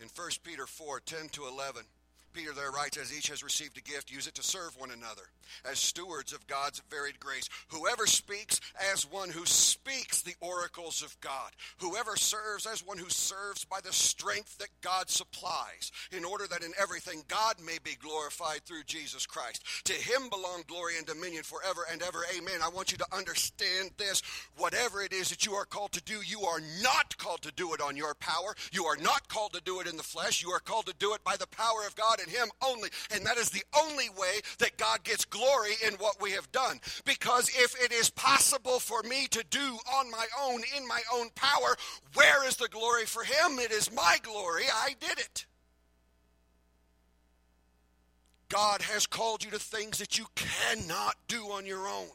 In 0.00 0.08
1 0.08 0.30
Peter 0.42 0.66
4 0.66 1.00
10 1.00 1.28
to 1.28 1.46
11, 1.46 1.84
Peter 2.32 2.52
there 2.52 2.70
writes, 2.70 2.96
as 2.96 3.16
each 3.16 3.28
has 3.28 3.42
received 3.42 3.78
a 3.78 3.82
gift, 3.82 4.10
use 4.10 4.26
it 4.26 4.34
to 4.34 4.42
serve 4.42 4.78
one 4.78 4.90
another 4.90 5.22
as 5.64 5.78
stewards 5.78 6.32
of 6.32 6.46
God's 6.46 6.80
varied 6.90 7.18
grace. 7.20 7.48
Whoever 7.68 8.06
speaks 8.06 8.60
as 8.92 9.10
one 9.10 9.30
who 9.30 9.46
speaks 9.46 10.22
the 10.22 10.34
oracles 10.40 11.02
of 11.02 11.18
God. 11.20 11.50
Whoever 11.78 12.16
serves 12.16 12.66
as 12.66 12.86
one 12.86 12.98
who 12.98 13.10
serves 13.10 13.64
by 13.64 13.80
the 13.82 13.92
strength 13.92 14.58
that 14.58 14.68
God 14.80 15.10
supplies, 15.10 15.90
in 16.12 16.24
order 16.24 16.46
that 16.46 16.62
in 16.62 16.72
everything 16.80 17.22
God 17.28 17.56
may 17.64 17.78
be 17.82 17.96
glorified 18.00 18.62
through 18.64 18.84
Jesus 18.86 19.26
Christ. 19.26 19.64
To 19.84 19.92
him 19.92 20.28
belong 20.28 20.62
glory 20.66 20.96
and 20.96 21.06
dominion 21.06 21.42
forever 21.42 21.82
and 21.90 22.02
ever. 22.02 22.20
Amen. 22.36 22.60
I 22.62 22.68
want 22.68 22.92
you 22.92 22.98
to 22.98 23.06
understand 23.16 23.90
this. 23.96 24.22
Whatever 24.56 25.02
it 25.02 25.12
is 25.12 25.30
that 25.30 25.46
you 25.46 25.54
are 25.54 25.64
called 25.64 25.92
to 25.92 26.02
do, 26.02 26.20
you 26.24 26.42
are 26.42 26.60
not 26.82 27.16
called 27.18 27.42
to 27.42 27.52
do 27.52 27.74
it 27.74 27.80
on 27.80 27.96
your 27.96 28.14
power. 28.14 28.54
You 28.72 28.84
are 28.84 28.96
not 28.96 29.28
called 29.28 29.52
to 29.54 29.62
do 29.62 29.80
it 29.80 29.86
in 29.86 29.96
the 29.96 30.02
flesh. 30.02 30.42
You 30.42 30.50
are 30.50 30.60
called 30.60 30.86
to 30.86 30.94
do 30.98 31.14
it 31.14 31.24
by 31.24 31.36
the 31.36 31.48
power 31.48 31.86
of 31.86 31.94
And 32.22 32.30
Him 32.30 32.48
only. 32.66 32.88
And 33.14 33.24
that 33.26 33.36
is 33.36 33.50
the 33.50 33.64
only 33.78 34.08
way 34.10 34.40
that 34.58 34.76
God 34.76 35.02
gets 35.04 35.24
glory 35.24 35.72
in 35.86 35.94
what 35.94 36.20
we 36.20 36.32
have 36.32 36.50
done. 36.52 36.80
Because 37.04 37.48
if 37.50 37.74
it 37.82 37.92
is 37.92 38.10
possible 38.10 38.78
for 38.78 39.02
me 39.02 39.26
to 39.28 39.44
do 39.50 39.78
on 39.94 40.10
my 40.10 40.26
own, 40.42 40.62
in 40.76 40.86
my 40.86 41.00
own 41.14 41.30
power, 41.34 41.76
where 42.14 42.46
is 42.46 42.56
the 42.56 42.68
glory 42.68 43.06
for 43.06 43.22
Him? 43.22 43.58
It 43.58 43.72
is 43.72 43.92
my 43.92 44.18
glory. 44.22 44.64
I 44.72 44.94
did 45.00 45.18
it. 45.18 45.46
God 48.48 48.82
has 48.82 49.06
called 49.06 49.44
you 49.44 49.50
to 49.52 49.58
things 49.58 49.98
that 49.98 50.18
you 50.18 50.26
cannot 50.34 51.14
do 51.28 51.44
on 51.52 51.64
your 51.64 51.86
own. 51.86 52.08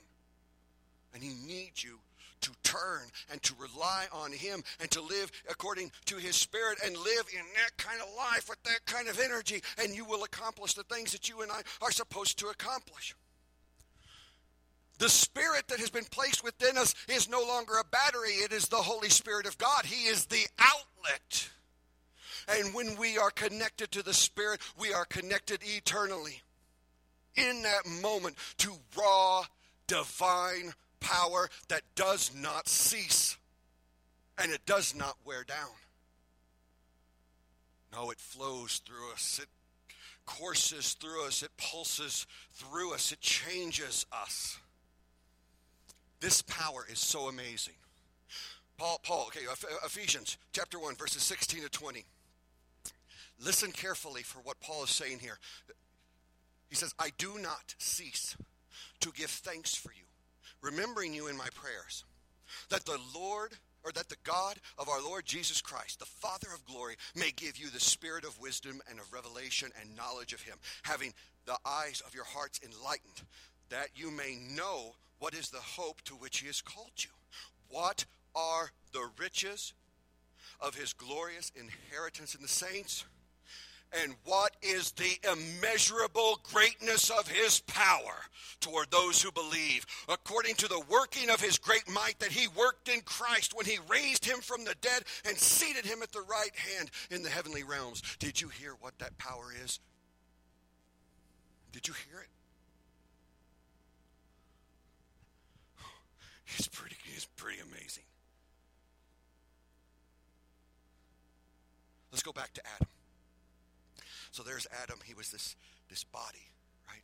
And 1.13 1.24
He 1.24 1.33
needs 1.47 1.83
you 1.83 2.00
to 2.45 2.51
turn 2.63 3.01
and 3.31 3.41
to 3.41 3.55
rely 3.59 4.05
on 4.11 4.31
Him 4.31 4.63
and 4.79 4.89
to 4.91 5.01
live 5.01 5.31
according 5.49 5.91
to 6.05 6.17
His 6.17 6.35
Spirit 6.35 6.77
and 6.85 6.95
live 6.95 7.25
in 7.33 7.43
that 7.55 7.75
kind 7.77 7.99
of 8.01 8.07
life 8.15 8.47
with 8.47 8.61
that 8.63 8.85
kind 8.85 9.07
of 9.07 9.19
energy, 9.19 9.61
and 9.81 9.95
you 9.95 10.05
will 10.05 10.23
accomplish 10.23 10.75
the 10.75 10.83
things 10.83 11.11
that 11.11 11.27
you 11.27 11.41
and 11.41 11.51
I 11.51 11.61
are 11.81 11.91
supposed 11.91 12.37
to 12.39 12.47
accomplish. 12.47 13.15
The 14.99 15.09
Spirit 15.09 15.67
that 15.69 15.79
has 15.79 15.89
been 15.89 16.05
placed 16.05 16.43
within 16.43 16.77
us 16.77 16.93
is 17.09 17.27
no 17.27 17.41
longer 17.41 17.73
a 17.79 17.83
battery, 17.83 18.31
it 18.31 18.53
is 18.53 18.67
the 18.67 18.77
Holy 18.77 19.09
Spirit 19.09 19.47
of 19.47 19.57
God. 19.57 19.85
He 19.85 20.07
is 20.07 20.25
the 20.25 20.45
outlet. 20.59 21.49
And 22.47 22.75
when 22.75 22.95
we 22.97 23.17
are 23.17 23.31
connected 23.31 23.91
to 23.91 24.03
the 24.03 24.13
Spirit, 24.13 24.61
we 24.79 24.93
are 24.93 25.05
connected 25.05 25.61
eternally. 25.63 26.41
In 27.35 27.63
that 27.63 27.87
moment 28.01 28.35
to 28.59 28.71
raw, 28.95 29.45
divine 29.87 30.73
power 30.99 31.49
that 31.69 31.81
does 31.95 32.31
not 32.35 32.67
cease 32.67 33.37
and 34.37 34.51
it 34.51 34.65
does 34.65 34.95
not 34.95 35.15
wear 35.25 35.43
down. 35.43 35.69
No, 37.93 38.11
it 38.11 38.19
flows 38.19 38.81
through 38.85 39.11
us. 39.13 39.39
It 39.41 39.47
courses 40.25 40.93
through 40.93 41.25
us. 41.25 41.43
It 41.43 41.51
pulses 41.57 42.27
through 42.53 42.93
us. 42.93 43.11
It 43.11 43.21
changes 43.21 44.05
us. 44.11 44.57
This 46.19 46.41
power 46.41 46.86
is 46.91 46.99
so 46.99 47.27
amazing. 47.27 47.75
Paul, 48.77 48.99
Paul, 49.03 49.25
okay, 49.27 49.45
Ephesians 49.86 50.38
chapter 50.51 50.77
1, 50.77 50.95
verses 50.95 51.21
16 51.23 51.62
to 51.62 51.69
20. 51.69 52.03
Listen 53.43 53.71
carefully 53.71 54.23
for 54.23 54.39
what 54.39 54.60
Paul 54.60 54.84
is 54.84 54.89
saying 54.89 55.19
here. 55.19 55.38
He 56.69 56.75
says, 56.75 56.93
I 56.99 57.12
do 57.17 57.38
not 57.39 57.75
cease 57.77 58.36
to 59.01 59.12
give 59.12 59.29
thanks 59.29 59.75
for 59.75 59.91
you 59.93 60.05
remembering 60.62 61.13
you 61.13 61.28
in 61.28 61.38
my 61.38 61.48
prayers, 61.54 62.04
that 62.70 62.86
the 62.86 63.00
Lord 63.13 63.52
or 63.84 63.91
that 63.91 64.10
the 64.10 64.15
God 64.24 64.58
of 64.80 64.89
our 64.89 65.02
Lord 65.02 65.26
Jesus 65.26 65.62
Christ, 65.62 66.00
the 66.00 66.06
Father 66.06 66.48
of 66.54 66.65
glory, 66.65 66.96
may 67.15 67.32
give 67.36 67.58
you 67.58 67.70
the 67.70 67.80
spirit 67.80 68.26
of 68.26 68.39
wisdom 68.41 68.82
and 68.89 69.00
of 69.00 69.13
revelation 69.13 69.70
and 69.80 69.96
knowledge 69.96 70.34
of 70.34 70.41
him, 70.41 70.58
having 70.84 71.13
the 71.46 71.58
eyes 71.65 72.02
of 72.06 72.15
your 72.15 72.24
hearts 72.24 72.60
enlightened, 72.63 73.22
that 73.70 73.89
you 73.96 74.10
may 74.10 74.39
know 74.56 74.96
what 75.20 75.36
is 75.36 75.50
the 75.50 75.58
hope 75.60 76.02
to 76.02 76.15
which 76.15 76.39
he 76.39 76.48
has 76.48 76.62
called 76.62 76.91
you. 76.98 77.12
What 77.70 78.06
are 78.36 78.72
the 78.91 79.08
riches 79.20 79.74
of 80.60 80.76
his 80.76 80.94
glorious 80.94 81.52
inheritance 81.56 82.34
in 82.34 82.41
the 82.41 82.48
saints? 82.48 83.06
And 84.02 84.15
what 84.26 84.56
is 84.62 84.91
the 84.91 85.17
immeasurable 85.32 86.39
greatness 86.43 87.10
of 87.10 87.28
his 87.28 87.62
power 87.62 88.15
toward 88.60 88.89
those 88.91 89.21
who 89.21 89.32
believe, 89.32 89.86
according 90.10 90.56
to 90.56 90.67
the 90.67 90.84
working 90.89 91.30
of 91.30 91.41
his 91.41 91.58
great 91.58 91.88
might 91.89 92.19
that 92.19 92.32
he 92.32 92.48
worked 92.50 92.89
in 92.89 93.02
Christ 93.02 93.56
when 93.56 93.65
he 93.65 93.78
raised 93.89 94.26
him 94.26 94.39
from 94.39 94.65
the 94.65 94.76
dead 94.82 95.04
and 95.28 95.38
seated 95.38 95.86
him 95.86 96.02
at 96.02 96.12
the 96.12 96.21
right 96.21 96.56
hand 96.56 96.91
in 97.12 97.24
the 97.24 97.30
heavenly 97.30 97.63
realms. 97.63 98.02
Did 98.19 98.41
you 98.41 98.50
hear 98.50 98.74
what 98.80 98.98
that 99.00 99.17
power 99.17 99.54
is? 99.63 99.80
Did 101.71 101.88
you 101.88 101.93
hear 102.10 102.21
it? 102.21 102.30
It's 106.58 106.67
pretty, 106.67 106.95
it's 107.15 107.26
pretty 107.26 107.60
amazing. 107.60 108.04
Let's 112.12 112.24
go 112.24 112.32
back 112.32 112.54
to 112.54 112.62
Adam. 112.76 112.88
So 114.36 114.43
there's 114.43 114.67
Adam. 114.84 115.00
He 115.06 115.13
was 115.13 115.30
this, 115.30 115.56
this 115.89 116.04
body, 116.04 116.52
right? 116.89 117.04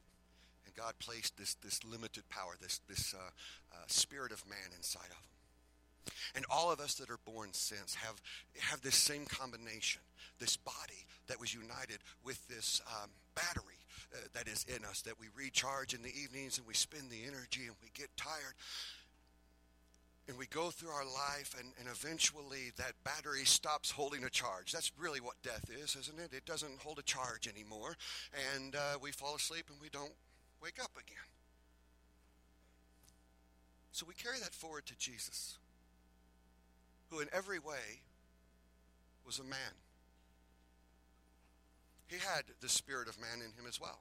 And 0.65 0.75
God 0.75 0.95
placed 0.99 1.37
this, 1.37 1.53
this 1.63 1.81
limited 1.85 2.27
power, 2.27 2.55
this, 2.59 2.81
this 2.89 3.15
uh, 3.17 3.23
uh, 3.71 3.77
spirit 3.87 4.33
of 4.33 4.45
man 4.49 4.75
inside 4.75 5.07
of 5.09 5.15
him. 5.15 6.11
And 6.35 6.45
all 6.49 6.73
of 6.73 6.81
us 6.81 6.95
that 6.95 7.09
are 7.09 7.19
born 7.25 7.53
since 7.53 7.95
have, 7.95 8.21
have 8.59 8.81
this 8.81 8.95
same 8.95 9.23
combination, 9.27 10.01
this 10.39 10.57
body 10.57 11.05
that 11.27 11.39
was 11.39 11.53
united 11.53 11.99
with 12.21 12.45
this 12.49 12.81
um, 13.01 13.09
battery 13.33 13.79
uh, 14.13 14.17
that 14.33 14.49
is 14.49 14.65
in 14.67 14.83
us, 14.83 15.01
that 15.03 15.17
we 15.17 15.27
recharge 15.33 15.93
in 15.93 16.01
the 16.01 16.11
evenings 16.13 16.57
and 16.57 16.67
we 16.67 16.73
spend 16.73 17.09
the 17.09 17.23
energy 17.25 17.61
and 17.67 17.75
we 17.81 17.91
get 17.93 18.09
tired 18.17 18.55
and 20.31 20.39
we 20.39 20.45
go 20.45 20.69
through 20.69 20.91
our 20.91 21.03
life 21.03 21.53
and, 21.59 21.73
and 21.77 21.89
eventually 21.89 22.71
that 22.77 22.93
battery 23.03 23.43
stops 23.43 23.91
holding 23.91 24.23
a 24.23 24.29
charge. 24.29 24.71
That's 24.71 24.93
really 24.97 25.19
what 25.19 25.35
death 25.43 25.69
is 25.69 25.97
isn't 25.97 26.17
it? 26.17 26.31
It 26.31 26.45
doesn't 26.45 26.79
hold 26.79 26.99
a 26.99 27.03
charge 27.03 27.49
anymore 27.49 27.97
and 28.55 28.73
uh, 28.73 28.97
we 29.01 29.11
fall 29.11 29.35
asleep 29.35 29.65
and 29.69 29.77
we 29.81 29.89
don't 29.89 30.13
wake 30.63 30.81
up 30.81 30.91
again. 30.93 31.17
So 33.91 34.05
we 34.07 34.13
carry 34.13 34.39
that 34.39 34.53
forward 34.53 34.85
to 34.85 34.97
jesus 34.97 35.57
who 37.09 37.19
in 37.19 37.27
every 37.33 37.59
way 37.59 37.99
was 39.25 39.37
a 39.37 39.43
man. 39.43 39.75
He 42.07 42.15
had 42.15 42.43
the 42.61 42.69
spirit 42.69 43.09
of 43.09 43.19
man 43.19 43.45
in 43.45 43.51
him 43.51 43.67
as 43.67 43.81
well. 43.81 43.99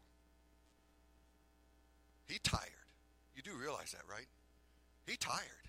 He 2.29 2.39
tired. 2.39 2.71
You 3.35 3.43
do 3.43 3.51
realize 3.61 3.91
that 3.91 4.03
right? 4.09 4.29
He 5.09 5.17
tired 5.17 5.60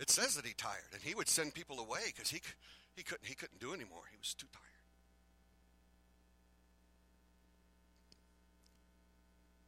it 0.00 0.10
says 0.10 0.36
that 0.36 0.46
he 0.46 0.54
tired, 0.54 0.92
and 0.92 1.02
he 1.02 1.14
would 1.14 1.28
send 1.28 1.54
people 1.54 1.80
away 1.80 2.00
because 2.06 2.30
he, 2.30 2.40
he, 2.94 3.02
couldn't, 3.02 3.26
he 3.26 3.34
couldn't 3.34 3.60
do 3.60 3.72
anymore. 3.72 4.02
He 4.10 4.16
was 4.18 4.34
too 4.34 4.46
tired. 4.52 4.64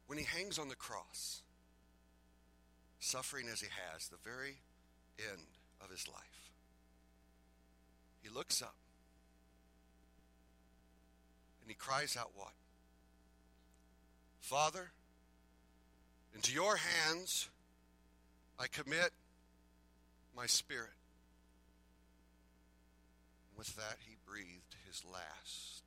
When 0.07 0.17
he 0.17 0.25
hangs 0.25 0.59
on 0.59 0.69
the 0.69 0.75
cross, 0.75 1.41
suffering 2.99 3.47
as 3.51 3.61
he 3.61 3.67
has, 3.93 4.07
the 4.07 4.17
very 4.23 4.57
end 5.19 5.47
of 5.81 5.89
his 5.89 6.07
life, 6.07 6.51
he 8.21 8.29
looks 8.29 8.61
up 8.61 8.75
and 11.61 11.69
he 11.69 11.75
cries 11.75 12.17
out, 12.17 12.31
What? 12.35 12.53
Father, 14.41 14.91
into 16.35 16.53
your 16.53 16.77
hands 16.77 17.49
I 18.59 18.67
commit 18.67 19.11
my 20.35 20.45
spirit. 20.45 20.89
With 23.57 23.75
that, 23.75 23.97
he 24.07 24.15
breathed 24.25 24.75
his 24.87 25.03
last, 25.05 25.83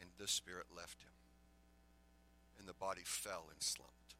and 0.00 0.10
the 0.18 0.28
spirit 0.28 0.66
left 0.76 1.02
him, 1.02 1.10
and 2.58 2.68
the 2.68 2.74
body 2.74 3.02
fell 3.04 3.46
and 3.50 3.62
slumped. 3.62 4.14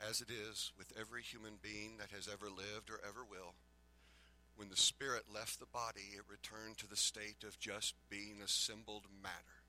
As 0.00 0.20
it 0.20 0.30
is 0.30 0.72
with 0.76 0.92
every 0.98 1.22
human 1.22 1.54
being 1.62 1.96
that 1.98 2.10
has 2.10 2.28
ever 2.28 2.46
lived 2.46 2.90
or 2.90 3.00
ever 3.06 3.24
will, 3.24 3.54
When 4.56 4.68
the 4.68 4.76
spirit 4.76 5.24
left 5.32 5.58
the 5.58 5.66
body, 5.66 6.12
it 6.14 6.22
returned 6.28 6.78
to 6.78 6.88
the 6.88 6.96
state 6.96 7.44
of 7.44 7.58
just 7.58 7.94
being 8.10 8.40
assembled 8.44 9.04
matter. 9.22 9.62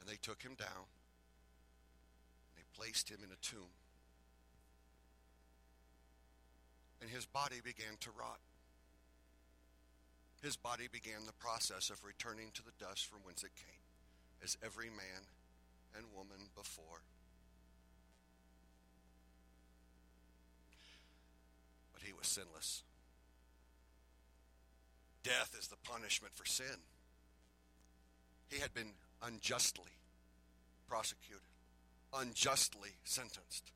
And 0.00 0.08
they 0.08 0.16
took 0.16 0.42
him 0.42 0.54
down, 0.58 0.90
and 2.44 2.56
they 2.56 2.64
placed 2.76 3.08
him 3.08 3.18
in 3.24 3.30
a 3.30 3.40
tomb. 3.40 3.72
And 7.00 7.10
his 7.10 7.26
body 7.26 7.56
began 7.62 7.96
to 8.00 8.10
rot. 8.18 8.40
His 10.42 10.56
body 10.56 10.88
began 10.90 11.26
the 11.26 11.32
process 11.32 11.90
of 11.90 12.04
returning 12.04 12.50
to 12.54 12.62
the 12.62 12.72
dust 12.78 13.06
from 13.06 13.20
whence 13.24 13.42
it 13.42 13.54
came, 13.56 13.82
as 14.42 14.56
every 14.64 14.90
man 14.90 15.26
and 15.96 16.04
woman 16.14 16.50
before. 16.54 17.02
But 21.92 22.02
he 22.02 22.12
was 22.12 22.26
sinless. 22.26 22.82
Death 25.22 25.56
is 25.58 25.68
the 25.68 25.76
punishment 25.76 26.34
for 26.34 26.46
sin. 26.46 26.84
He 28.48 28.60
had 28.60 28.72
been 28.72 28.92
unjustly 29.22 29.90
prosecuted, 30.88 31.42
unjustly 32.14 32.90
sentenced, 33.04 33.72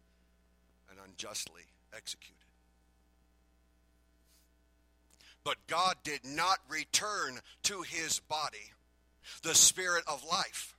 and 0.89 0.99
unjustly 1.05 1.63
executed. 1.93 2.50
But 5.45 5.57
God 5.67 5.97
did 6.05 6.21
not 6.25 6.59
return 6.69 7.41
to 7.65 7.83
his 7.83 8.21
body 8.21 8.73
the 9.43 9.55
spirit 9.55 10.05
of 10.07 10.25
life. 10.25 10.77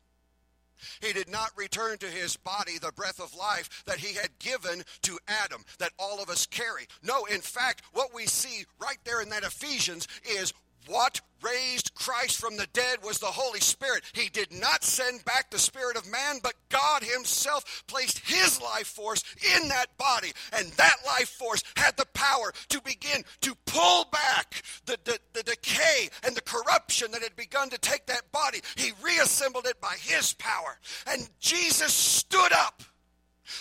He 1.00 1.14
did 1.14 1.30
not 1.30 1.52
return 1.56 1.98
to 2.00 2.08
his 2.08 2.38
body 2.38 2.78
the 2.78 2.92
breath 2.92 3.20
of 3.20 3.36
life 3.36 3.84
that 3.86 4.00
he 4.00 4.16
had 4.16 4.40
given 4.40 4.84
to 5.04 5.20
Adam, 5.28 5.64
that 5.78 5.94
all 6.00 6.22
of 6.22 6.30
us 6.30 6.48
carry. 6.48 6.88
No, 7.04 7.26
in 7.26 7.42
fact, 7.42 7.84
what 7.94 8.14
we 8.14 8.26
see 8.26 8.66
right 8.80 8.98
there 9.04 9.22
in 9.22 9.30
that 9.30 9.44
Ephesians 9.44 10.08
is 10.26 10.54
what 10.88 11.22
raised 11.44 11.94
Christ 11.96 12.40
from 12.40 12.58
the 12.58 12.68
dead 12.74 13.00
was 13.04 13.20
the 13.20 13.26
Holy 13.26 13.60
Spirit. 13.60 14.04
He 14.14 14.30
did 14.30 14.52
not 14.52 14.84
send 14.84 15.26
back 15.26 15.50
the 15.50 15.60
spirit 15.60 15.98
of 15.98 16.10
man, 16.10 16.40
but 16.42 16.54
God 16.70 17.04
Himself 17.04 17.84
placed 17.88 18.20
His 18.20 18.62
life 18.62 18.88
force 18.88 19.24
in 19.56 19.68
that 19.70 19.98
body. 19.98 20.32
And 20.54 20.68
that 20.74 20.98
life 21.06 21.30
force 21.30 21.64
had 21.76 21.98
the 21.98 22.06
power 22.14 22.54
to 22.70 22.82
begin 22.82 23.24
to 23.42 23.56
pull 23.66 24.06
back 24.12 24.62
the, 24.86 24.98
the, 25.04 25.20
the 25.34 25.44
decay 25.44 26.10
and 26.24 26.36
the 26.36 26.42
corruption 26.42 27.12
that 27.12 27.24
had 27.24 27.36
begun 27.36 27.70
to 27.70 27.78
take 27.78 28.06
that 28.08 28.32
body. 28.32 28.60
He 28.76 28.92
reassembled 29.04 29.66
it 29.66 29.80
by 29.82 29.96
His 30.00 30.34
power. 30.34 30.78
And 31.08 31.28
Jesus 31.40 31.94
stood 31.94 32.54
up 32.54 32.84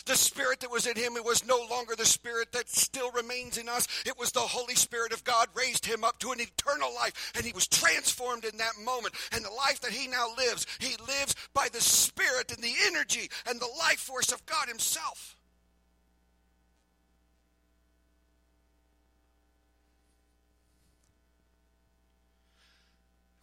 the 0.07 0.17
spirit 0.17 0.61
that 0.61 0.71
was 0.71 0.87
in 0.87 0.97
him, 0.97 1.17
it 1.17 1.25
was 1.25 1.47
no 1.47 1.65
longer 1.71 1.95
the 1.97 2.07
spirit 2.07 2.53
that 2.53 2.69
still 2.69 3.11
remains 3.13 3.59
in 3.59 3.69
us. 3.69 3.87
It 4.07 4.19
was 4.19 4.33
the 4.33 4.41
Holy 4.41 4.75
Spirit 4.75 5.13
of 5.13 5.25
God 5.25 5.49
raised 5.55 5.87
him 5.87 6.05
up 6.05 6.19
to 6.21 6.33
an 6.33 6.41
eternal 6.41 6.95
life, 6.95 7.33
and 7.37 7.45
he 7.45 7.53
was 7.53 7.67
transformed 7.67 8.45
in 8.45 8.57
that 8.59 8.79
moment. 8.85 9.15
And 9.33 9.45
the 9.45 9.51
life 9.51 9.81
that 9.81 9.93
he 9.93 10.09
now 10.09 10.29
lives, 10.37 10.67
he 10.79 10.97
lives 11.07 11.35
by 11.55 11.69
the 11.73 11.81
spirit 11.81 12.53
and 12.53 12.63
the 12.63 12.75
energy 12.87 13.31
and 13.49 13.61
the 13.61 13.69
life 13.79 14.01
force 14.01 14.33
of 14.33 14.45
God 14.47 14.69
himself. 14.69 15.37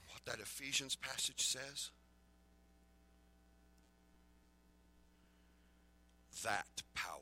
What 0.10 0.25
that 0.25 0.41
Ephesians 0.41 0.95
passage 0.95 1.41
says 1.41 1.91
that 6.43 6.84
power. 6.93 7.13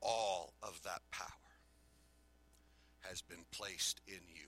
All 0.00 0.52
of 0.62 0.80
that 0.84 1.02
power 1.10 1.28
has 3.02 3.22
been 3.22 3.44
placed 3.52 4.00
in 4.06 4.20
you. 4.34 4.46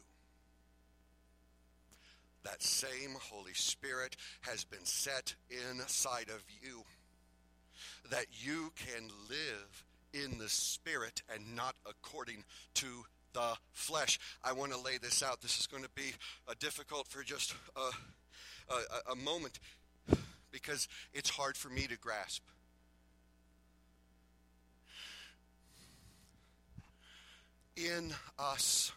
That 2.45 2.63
same 2.63 3.17
Holy 3.31 3.55
Spirit 3.55 4.17
has 4.43 4.65
been 4.65 4.85
set 4.85 5.35
inside 5.51 6.29
of 6.29 6.43
you. 6.63 6.83
That 8.11 8.27
you 8.31 8.73
can 8.77 9.09
live 9.29 9.85
in 10.13 10.39
the 10.39 10.49
Spirit 10.49 11.23
and 11.33 11.55
not 11.55 11.75
according 11.87 12.45
to 12.75 12.87
the 13.35 13.55
flesh. 13.73 14.19
I 14.43 14.53
want 14.53 14.73
to 14.73 14.81
lay 14.81 14.99
this 14.99 15.23
out. 15.23 15.43
This 15.43 15.59
is 15.59 15.67
going 15.67 15.83
to 15.83 15.91
be 15.95 16.13
uh, 16.49 16.55
difficult 16.59 17.07
for 17.09 17.23
just 17.23 17.55
a, 17.77 18.73
a, 18.73 19.13
a 19.13 19.17
moment 19.17 19.59
because 20.51 20.89
it's 21.13 21.31
hard 21.31 21.57
for 21.57 21.69
me 21.69 21.87
to 21.87 21.97
grasp. 21.97 22.43
In 27.77 28.13
us, 28.39 28.93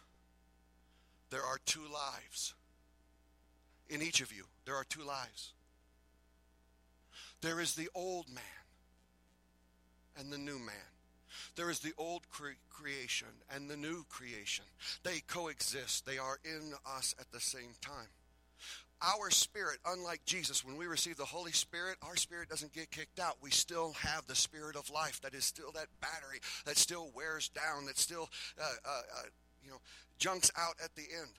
there 1.30 1.42
are 1.42 1.58
two 1.64 1.82
lives. 1.92 2.54
In 3.88 4.02
each 4.02 4.20
of 4.20 4.32
you, 4.32 4.44
there 4.64 4.74
are 4.74 4.84
two 4.84 5.02
lives. 5.02 5.52
There 7.40 7.60
is 7.60 7.74
the 7.74 7.88
old 7.94 8.28
man 8.28 8.44
and 10.18 10.32
the 10.32 10.38
new 10.38 10.58
man. 10.58 10.74
There 11.56 11.70
is 11.70 11.80
the 11.80 11.92
old 11.98 12.28
cre- 12.30 12.58
creation 12.70 13.28
and 13.54 13.68
the 13.68 13.76
new 13.76 14.04
creation. 14.08 14.64
They 15.02 15.20
coexist, 15.26 16.06
they 16.06 16.18
are 16.18 16.38
in 16.44 16.72
us 16.86 17.14
at 17.20 17.30
the 17.30 17.40
same 17.40 17.74
time 17.80 18.08
our 19.02 19.30
spirit, 19.30 19.78
unlike 19.86 20.24
Jesus, 20.24 20.64
when 20.64 20.76
we 20.76 20.86
receive 20.86 21.16
the 21.16 21.24
Holy 21.24 21.52
Spirit, 21.52 21.96
our 22.02 22.16
spirit 22.16 22.48
doesn't 22.48 22.72
get 22.72 22.90
kicked 22.90 23.18
out. 23.18 23.36
We 23.42 23.50
still 23.50 23.92
have 23.94 24.26
the 24.26 24.34
spirit 24.34 24.76
of 24.76 24.90
life 24.90 25.20
that 25.22 25.34
is 25.34 25.44
still 25.44 25.72
that 25.72 25.88
battery 26.00 26.40
that 26.66 26.76
still 26.76 27.10
wears 27.14 27.48
down, 27.48 27.86
that 27.86 27.98
still, 27.98 28.28
uh, 28.60 28.64
uh, 28.84 28.88
uh, 28.88 29.22
you 29.62 29.70
know, 29.70 29.80
junks 30.18 30.50
out 30.56 30.74
at 30.82 30.94
the 30.94 31.02
end 31.02 31.30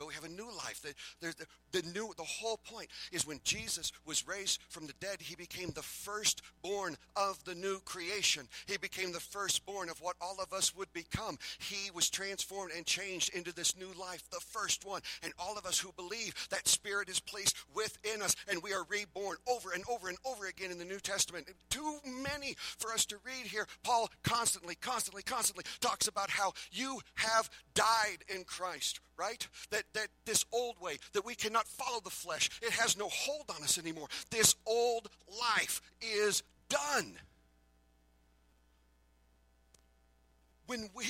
but 0.00 0.08
we 0.08 0.14
have 0.14 0.24
a 0.24 0.28
new 0.28 0.48
life. 0.56 0.80
The, 0.82 0.94
the, 1.20 1.46
the, 1.78 1.86
new, 1.92 2.12
the 2.16 2.24
whole 2.24 2.56
point 2.56 2.88
is 3.12 3.26
when 3.26 3.38
Jesus 3.44 3.92
was 4.06 4.26
raised 4.26 4.60
from 4.70 4.86
the 4.86 4.94
dead, 4.94 5.20
he 5.20 5.36
became 5.36 5.70
the 5.70 5.82
firstborn 5.82 6.96
of 7.14 7.44
the 7.44 7.54
new 7.54 7.80
creation. 7.80 8.48
He 8.66 8.78
became 8.78 9.12
the 9.12 9.20
firstborn 9.20 9.90
of 9.90 10.00
what 10.00 10.16
all 10.20 10.38
of 10.42 10.54
us 10.54 10.74
would 10.74 10.90
become. 10.94 11.38
He 11.58 11.90
was 11.90 12.08
transformed 12.08 12.72
and 12.74 12.86
changed 12.86 13.34
into 13.34 13.54
this 13.54 13.76
new 13.76 13.90
life, 14.00 14.22
the 14.30 14.40
first 14.40 14.86
one. 14.86 15.02
And 15.22 15.34
all 15.38 15.58
of 15.58 15.66
us 15.66 15.78
who 15.78 15.92
believe 15.92 16.34
that 16.48 16.66
Spirit 16.66 17.10
is 17.10 17.20
placed 17.20 17.54
within 17.74 18.22
us, 18.22 18.34
and 18.48 18.62
we 18.62 18.72
are 18.72 18.84
reborn 18.88 19.36
over 19.46 19.72
and 19.72 19.84
over 19.90 20.08
and 20.08 20.16
over 20.24 20.46
again 20.46 20.70
in 20.70 20.78
the 20.78 20.84
New 20.86 21.00
Testament. 21.00 21.46
Too 21.68 21.98
many 22.06 22.56
for 22.78 22.90
us 22.90 23.04
to 23.06 23.16
read 23.22 23.46
here. 23.46 23.66
Paul 23.82 24.08
constantly, 24.22 24.76
constantly, 24.76 25.22
constantly 25.22 25.64
talks 25.80 26.08
about 26.08 26.30
how 26.30 26.54
you 26.72 27.00
have 27.16 27.50
died 27.74 28.24
in 28.34 28.44
Christ 28.44 28.98
right? 29.20 29.46
That, 29.70 29.84
that 29.92 30.08
this 30.24 30.44
old 30.50 30.80
way, 30.80 30.96
that 31.12 31.26
we 31.26 31.34
cannot 31.34 31.68
follow 31.68 32.00
the 32.00 32.10
flesh, 32.10 32.48
it 32.62 32.72
has 32.72 32.96
no 32.96 33.08
hold 33.08 33.44
on 33.54 33.62
us 33.62 33.78
anymore. 33.78 34.08
This 34.30 34.56
old 34.66 35.08
life 35.28 35.82
is 36.00 36.42
done. 36.68 37.12
When 40.66 40.88
we 40.94 41.04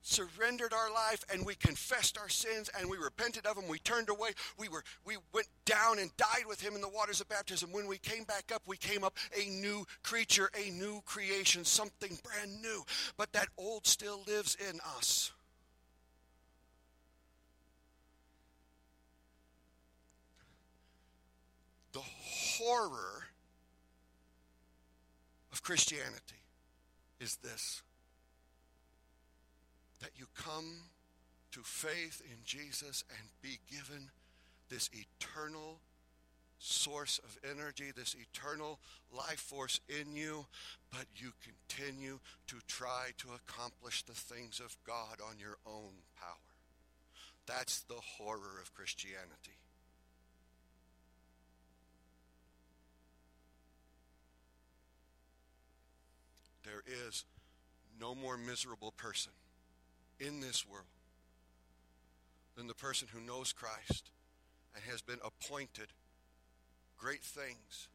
surrendered 0.00 0.72
our 0.72 0.90
life 0.90 1.22
and 1.30 1.44
we 1.44 1.54
confessed 1.54 2.16
our 2.16 2.30
sins 2.30 2.70
and 2.78 2.88
we 2.88 2.96
repented 2.96 3.44
of 3.44 3.56
them 3.56 3.68
we 3.68 3.78
turned 3.80 4.08
away 4.08 4.30
we 4.56 4.66
were 4.66 4.82
we 5.04 5.18
went 5.34 5.46
down 5.66 5.98
and 5.98 6.16
died 6.16 6.46
with 6.46 6.62
him 6.62 6.74
in 6.74 6.80
the 6.80 6.88
waters 6.88 7.20
of 7.20 7.28
baptism 7.28 7.70
when 7.72 7.86
we 7.86 7.98
came 7.98 8.24
back 8.24 8.50
up 8.54 8.62
we 8.66 8.78
came 8.78 9.04
up 9.04 9.14
a 9.38 9.50
new 9.50 9.84
creature 10.02 10.48
a 10.58 10.70
new 10.70 11.02
creation 11.04 11.62
something 11.62 12.18
brand 12.24 12.62
new 12.62 12.82
but 13.18 13.30
that 13.34 13.48
old 13.58 13.86
still 13.86 14.22
lives 14.26 14.56
in 14.70 14.80
us 14.96 15.32
horror 22.58 23.24
of 25.52 25.62
Christianity 25.62 26.42
is 27.20 27.36
this 27.36 27.82
that 30.00 30.10
you 30.16 30.26
come 30.36 30.74
to 31.50 31.60
faith 31.64 32.22
in 32.24 32.36
Jesus 32.44 33.02
and 33.18 33.28
be 33.42 33.58
given 33.68 34.10
this 34.68 34.88
eternal 34.92 35.80
source 36.60 37.20
of 37.24 37.36
energy, 37.50 37.92
this 37.96 38.14
eternal 38.14 38.78
life 39.12 39.40
force 39.40 39.80
in 39.88 40.14
you, 40.14 40.46
but 40.92 41.06
you 41.16 41.32
continue 41.42 42.18
to 42.46 42.56
try 42.66 43.08
to 43.18 43.28
accomplish 43.34 44.02
the 44.02 44.12
things 44.12 44.60
of 44.60 44.76
God 44.86 45.18
on 45.28 45.38
your 45.38 45.56
own 45.66 45.94
power. 46.20 46.36
That's 47.46 47.80
the 47.80 48.00
horror 48.18 48.60
of 48.62 48.74
Christianity. 48.74 49.58
There 56.68 56.82
is 57.08 57.24
no 58.00 58.14
more 58.14 58.36
miserable 58.36 58.92
person 58.92 59.32
in 60.20 60.40
this 60.40 60.66
world 60.66 60.84
than 62.56 62.66
the 62.66 62.74
person 62.74 63.08
who 63.12 63.20
knows 63.20 63.52
Christ 63.52 64.10
and 64.74 64.84
has 64.84 65.00
been 65.00 65.18
appointed 65.24 65.88
great 66.98 67.22
things 67.22 67.88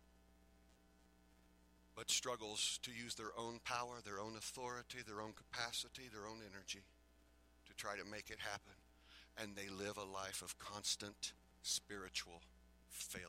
but 1.95 2.09
struggles 2.09 2.79
to 2.81 2.91
use 2.91 3.13
their 3.13 3.37
own 3.37 3.59
power, 3.63 4.01
their 4.03 4.19
own 4.19 4.35
authority, 4.35 4.99
their 5.05 5.21
own 5.21 5.33
capacity, 5.33 6.09
their 6.11 6.25
own 6.25 6.39
energy 6.41 6.81
to 7.67 7.73
try 7.75 7.95
to 7.95 8.09
make 8.09 8.31
it 8.31 8.39
happen. 8.39 8.73
And 9.37 9.55
they 9.55 9.69
live 9.69 9.97
a 9.97 10.03
life 10.03 10.41
of 10.41 10.57
constant 10.57 11.33
spiritual 11.61 12.41
failure. 12.89 13.27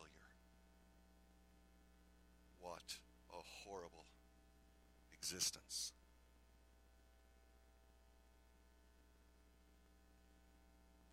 What 2.61 2.96
a 3.30 3.42
horrible 3.64 4.04
existence. 5.24 5.92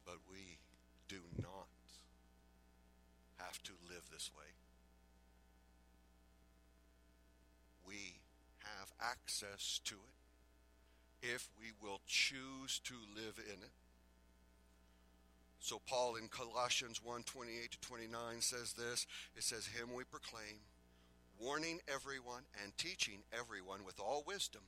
But 0.06 0.18
we 0.30 0.58
do 1.08 1.22
not 1.42 1.68
have 3.38 3.64
to 3.64 3.72
live 3.88 4.04
this 4.12 4.30
way. 4.38 4.44
We 7.88 8.16
have 8.60 8.92
access 9.02 9.80
to 9.86 9.96
it 9.96 11.28
if 11.34 11.48
we 11.58 11.68
will 11.82 12.02
choose 12.06 12.82
to 12.84 12.96
live 13.16 13.40
in 13.48 13.62
it. 13.64 13.72
So 15.62 15.80
Paul 15.88 16.16
in 16.16 16.28
Colossians 16.28 17.00
1 17.02 17.24
28 17.24 17.72
to 17.72 17.80
29 17.80 18.42
says 18.42 18.74
this. 18.74 19.08
It 19.38 19.44
says, 19.44 19.68
Him 19.68 19.94
we 19.96 20.04
proclaim, 20.04 20.60
warning 21.42 21.80
everyone 21.94 22.44
and 22.64 22.78
teaching 22.78 23.24
everyone 23.38 23.84
with 23.86 24.00
all 24.00 24.24
wisdom, 24.28 24.62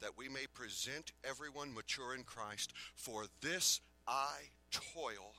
that 0.00 0.16
we 0.16 0.28
may 0.28 0.46
present 0.54 1.12
everyone 1.28 1.74
mature 1.74 2.14
in 2.14 2.24
Christ. 2.24 2.72
For 2.94 3.24
this 3.40 3.80
I 4.08 4.36
toil, 4.70 5.34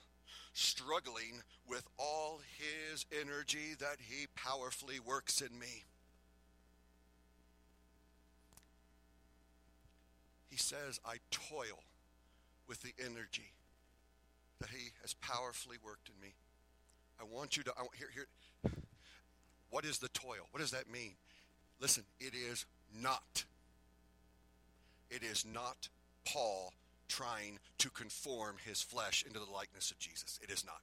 struggling 0.53 1.41
with 1.67 1.87
all 1.97 2.41
his 2.57 3.05
energy 3.11 3.75
that 3.79 3.97
he 3.99 4.27
powerfully 4.35 4.99
works 4.99 5.41
in 5.41 5.57
me. 5.57 5.85
He 10.49 10.57
says, 10.57 10.99
I 11.05 11.17
toil 11.31 11.79
with 12.67 12.81
the 12.81 12.93
energy 13.03 13.53
that 14.59 14.69
he 14.69 14.89
has 15.01 15.13
powerfully 15.15 15.77
worked 15.83 16.09
in 16.09 16.21
me. 16.21 16.33
I 17.19 17.23
want 17.23 17.55
you 17.55 17.63
to, 17.63 17.71
I, 17.71 17.83
here, 17.97 18.09
here, 18.13 18.27
what 19.71 19.85
is 19.85 19.97
the 19.97 20.09
toil? 20.09 20.47
What 20.51 20.59
does 20.59 20.71
that 20.71 20.91
mean? 20.91 21.13
Listen, 21.79 22.03
it 22.19 22.33
is 22.35 22.65
not, 23.01 23.45
it 25.09 25.23
is 25.23 25.45
not 25.51 25.89
Paul 26.25 26.73
trying 27.07 27.59
to 27.79 27.89
conform 27.89 28.57
his 28.63 28.81
flesh 28.81 29.23
into 29.25 29.39
the 29.39 29.51
likeness 29.51 29.89
of 29.91 29.97
Jesus. 29.97 30.39
It 30.43 30.51
is 30.51 30.63
not. 30.63 30.81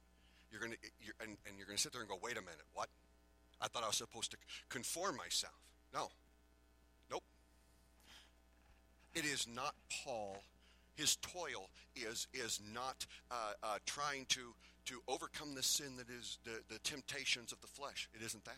You're 0.51 0.59
going 0.59 0.73
to, 0.73 0.77
you're, 1.01 1.15
and, 1.21 1.37
and 1.47 1.57
you're 1.57 1.65
going 1.65 1.77
to 1.77 1.81
sit 1.81 1.91
there 1.93 2.01
and 2.01 2.09
go, 2.09 2.17
wait 2.21 2.33
a 2.33 2.41
minute, 2.41 2.65
what? 2.73 2.89
I 3.61 3.67
thought 3.67 3.83
I 3.83 3.87
was 3.87 3.95
supposed 3.95 4.31
to 4.31 4.37
conform 4.69 5.17
myself. 5.17 5.53
No. 5.93 6.09
Nope. 7.09 7.23
It 9.13 9.25
is 9.25 9.47
not 9.47 9.75
Paul. 10.03 10.41
His 10.95 11.15
toil 11.17 11.69
is 11.95 12.27
is 12.33 12.59
not 12.73 13.05
uh, 13.31 13.53
uh, 13.63 13.77
trying 13.85 14.25
to 14.29 14.53
to 14.85 15.01
overcome 15.07 15.55
the 15.55 15.63
sin 15.63 15.95
that 15.97 16.09
is 16.09 16.39
the, 16.43 16.61
the 16.71 16.79
temptations 16.79 17.51
of 17.51 17.61
the 17.61 17.67
flesh. 17.67 18.09
It 18.13 18.23
isn't 18.25 18.43
that. 18.45 18.57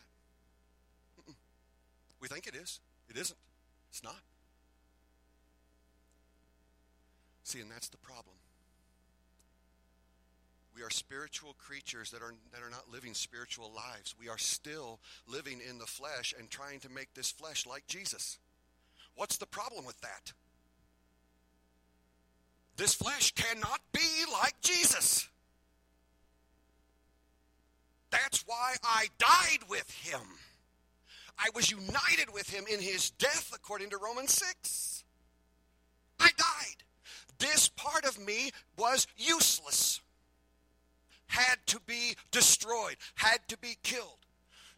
We 2.22 2.28
think 2.28 2.46
it 2.46 2.54
is. 2.54 2.78
It 3.10 3.18
isn't. 3.18 3.38
It's 3.90 4.04
not. 4.04 4.22
See, 7.42 7.60
and 7.60 7.70
that's 7.70 7.88
the 7.88 7.98
problem. 7.98 8.36
We 10.74 10.82
are 10.82 10.90
spiritual 10.90 11.54
creatures 11.58 12.12
that 12.12 12.22
are, 12.22 12.32
that 12.52 12.62
are 12.62 12.70
not 12.70 12.90
living 12.90 13.12
spiritual 13.12 13.72
lives. 13.74 14.14
We 14.18 14.28
are 14.28 14.38
still 14.38 15.00
living 15.26 15.60
in 15.68 15.78
the 15.78 15.84
flesh 15.84 16.32
and 16.38 16.48
trying 16.48 16.78
to 16.80 16.88
make 16.88 17.12
this 17.12 17.32
flesh 17.32 17.66
like 17.66 17.86
Jesus. 17.88 18.38
What's 19.16 19.36
the 19.36 19.46
problem 19.46 19.84
with 19.84 20.00
that? 20.00 20.32
This 22.76 22.94
flesh 22.94 23.32
cannot 23.32 23.80
be 23.92 24.00
like 24.32 24.54
Jesus. 24.62 25.28
That's 28.10 28.44
why 28.46 28.76
I 28.82 29.08
died 29.18 29.68
with 29.68 29.90
him. 29.90 30.20
I 31.38 31.48
was 31.54 31.70
united 31.70 32.32
with 32.32 32.50
him 32.50 32.64
in 32.70 32.80
his 32.80 33.10
death, 33.10 33.52
according 33.54 33.90
to 33.90 33.98
Romans 33.98 34.32
6. 34.32 35.04
I 36.20 36.30
died. 36.36 36.84
This 37.38 37.68
part 37.68 38.04
of 38.04 38.18
me 38.18 38.52
was 38.76 39.06
useless, 39.16 40.00
had 41.26 41.56
to 41.66 41.80
be 41.86 42.16
destroyed, 42.30 42.96
had 43.16 43.48
to 43.48 43.58
be 43.58 43.76
killed. 43.82 44.21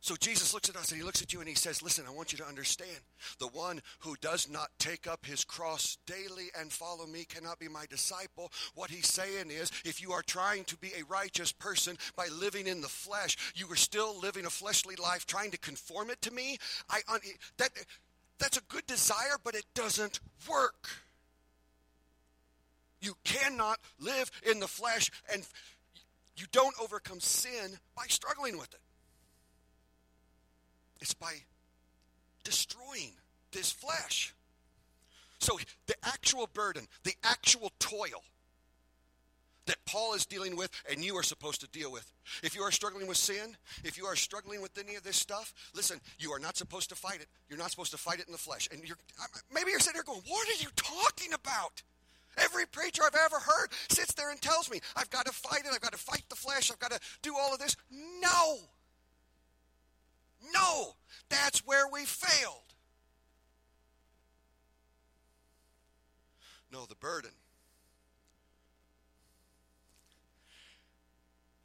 So 0.04 0.16
Jesus 0.16 0.52
looks 0.52 0.68
at 0.68 0.76
us 0.76 0.90
and 0.90 1.00
he 1.00 1.02
looks 1.02 1.22
at 1.22 1.32
you 1.32 1.40
and 1.40 1.48
he 1.48 1.54
says, 1.54 1.82
Listen, 1.82 2.04
I 2.06 2.10
want 2.10 2.30
you 2.30 2.36
to 2.36 2.46
understand 2.46 2.90
the 3.38 3.46
one 3.46 3.80
who 4.00 4.16
does 4.20 4.50
not 4.50 4.68
take 4.78 5.06
up 5.06 5.24
his 5.24 5.46
cross 5.46 5.96
daily 6.04 6.48
and 6.60 6.70
follow 6.70 7.06
me 7.06 7.24
cannot 7.24 7.58
be 7.58 7.68
my 7.68 7.86
disciple. 7.88 8.52
What 8.74 8.90
he's 8.90 9.06
saying 9.06 9.50
is, 9.50 9.72
if 9.82 10.02
you 10.02 10.12
are 10.12 10.20
trying 10.20 10.64
to 10.64 10.76
be 10.76 10.88
a 10.88 11.06
righteous 11.10 11.52
person 11.52 11.96
by 12.16 12.26
living 12.38 12.66
in 12.66 12.82
the 12.82 12.86
flesh, 12.86 13.38
you 13.54 13.66
are 13.72 13.76
still 13.76 14.20
living 14.20 14.44
a 14.44 14.50
fleshly 14.50 14.94
life 14.96 15.24
trying 15.24 15.52
to 15.52 15.58
conform 15.58 16.10
it 16.10 16.20
to 16.20 16.30
me. 16.30 16.58
I, 16.90 17.00
that, 17.56 17.70
that's 18.38 18.58
a 18.58 18.62
good 18.68 18.86
desire, 18.86 19.38
but 19.42 19.54
it 19.54 19.64
doesn't 19.74 20.20
work. 20.46 20.86
You 23.00 23.14
cannot 23.24 23.78
live 23.98 24.30
in 24.42 24.60
the 24.60 24.68
flesh 24.68 25.10
and 25.32 25.46
you 26.36 26.44
don't 26.52 26.74
overcome 26.78 27.20
sin 27.20 27.78
by 27.96 28.04
struggling 28.08 28.58
with 28.58 28.74
it. 28.74 28.80
It's 31.04 31.12
by 31.12 31.34
destroying 32.44 33.12
this 33.52 33.70
flesh. 33.70 34.34
So 35.38 35.58
the 35.86 35.96
actual 36.02 36.48
burden, 36.54 36.88
the 37.02 37.12
actual 37.22 37.70
toil 37.78 38.22
that 39.66 39.76
Paul 39.84 40.14
is 40.14 40.24
dealing 40.24 40.56
with 40.56 40.70
and 40.90 41.04
you 41.04 41.14
are 41.16 41.22
supposed 41.22 41.60
to 41.60 41.68
deal 41.68 41.92
with. 41.92 42.10
If 42.42 42.56
you 42.56 42.62
are 42.62 42.70
struggling 42.70 43.06
with 43.06 43.18
sin, 43.18 43.58
if 43.84 43.98
you 43.98 44.06
are 44.06 44.16
struggling 44.16 44.62
with 44.62 44.78
any 44.78 44.94
of 44.94 45.02
this 45.02 45.16
stuff, 45.16 45.52
listen, 45.74 46.00
you 46.18 46.32
are 46.32 46.38
not 46.38 46.56
supposed 46.56 46.88
to 46.88 46.94
fight 46.94 47.20
it. 47.20 47.28
You're 47.50 47.58
not 47.58 47.70
supposed 47.70 47.90
to 47.90 47.98
fight 47.98 48.20
it 48.20 48.26
in 48.26 48.32
the 48.32 48.38
flesh. 48.38 48.66
And 48.72 48.82
you're 48.82 48.96
maybe 49.52 49.72
you're 49.72 49.80
sitting 49.80 49.98
there 49.98 50.04
going, 50.04 50.22
"What 50.26 50.48
are 50.48 50.62
you 50.62 50.70
talking 50.74 51.34
about?" 51.34 51.82
Every 52.38 52.64
preacher 52.64 53.02
I've 53.04 53.14
ever 53.14 53.40
heard 53.40 53.68
sits 53.90 54.14
there 54.14 54.30
and 54.30 54.40
tells 54.40 54.70
me, 54.70 54.80
I've 54.96 55.10
got 55.10 55.26
to 55.26 55.32
fight 55.32 55.66
it, 55.66 55.70
I've 55.72 55.80
got 55.80 55.92
to 55.92 55.98
fight 55.98 56.24
the 56.30 56.34
flesh, 56.34 56.70
I've 56.70 56.80
got 56.80 56.90
to 56.92 57.00
do 57.20 57.36
all 57.36 57.52
of 57.52 57.60
this. 57.60 57.76
No. 57.90 58.70
No, 60.52 60.94
that's 61.28 61.60
where 61.60 61.86
we 61.90 62.04
failed. 62.04 62.74
No, 66.72 66.86
the 66.86 66.96
burden. 66.96 67.30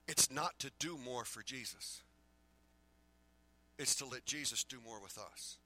It's 0.08 0.32
not 0.32 0.58
to 0.60 0.72
do 0.80 0.98
more 0.98 1.26
for 1.26 1.44
Jesus. 1.44 2.02
It's 3.78 3.96
to 3.96 4.06
let 4.06 4.26
Jesus 4.26 4.63
do 4.63 4.78
more 4.86 5.02
with 5.02 5.18
us. 5.18 5.58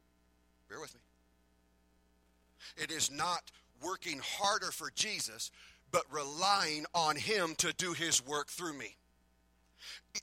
Bear 0.70 0.80
with 0.80 0.94
me. 0.94 1.02
It 2.78 2.92
is 2.92 3.12
not 3.12 3.52
working 3.82 4.22
harder 4.24 4.72
for 4.72 4.92
Jesus, 4.96 5.52
but 5.92 6.04
relying 6.12 6.86
on 6.94 7.16
Him 7.16 7.56
to 7.58 7.74
do 7.74 7.94
His 7.94 8.26
work 8.26 8.48
through 8.48 8.74
me. 8.74 8.98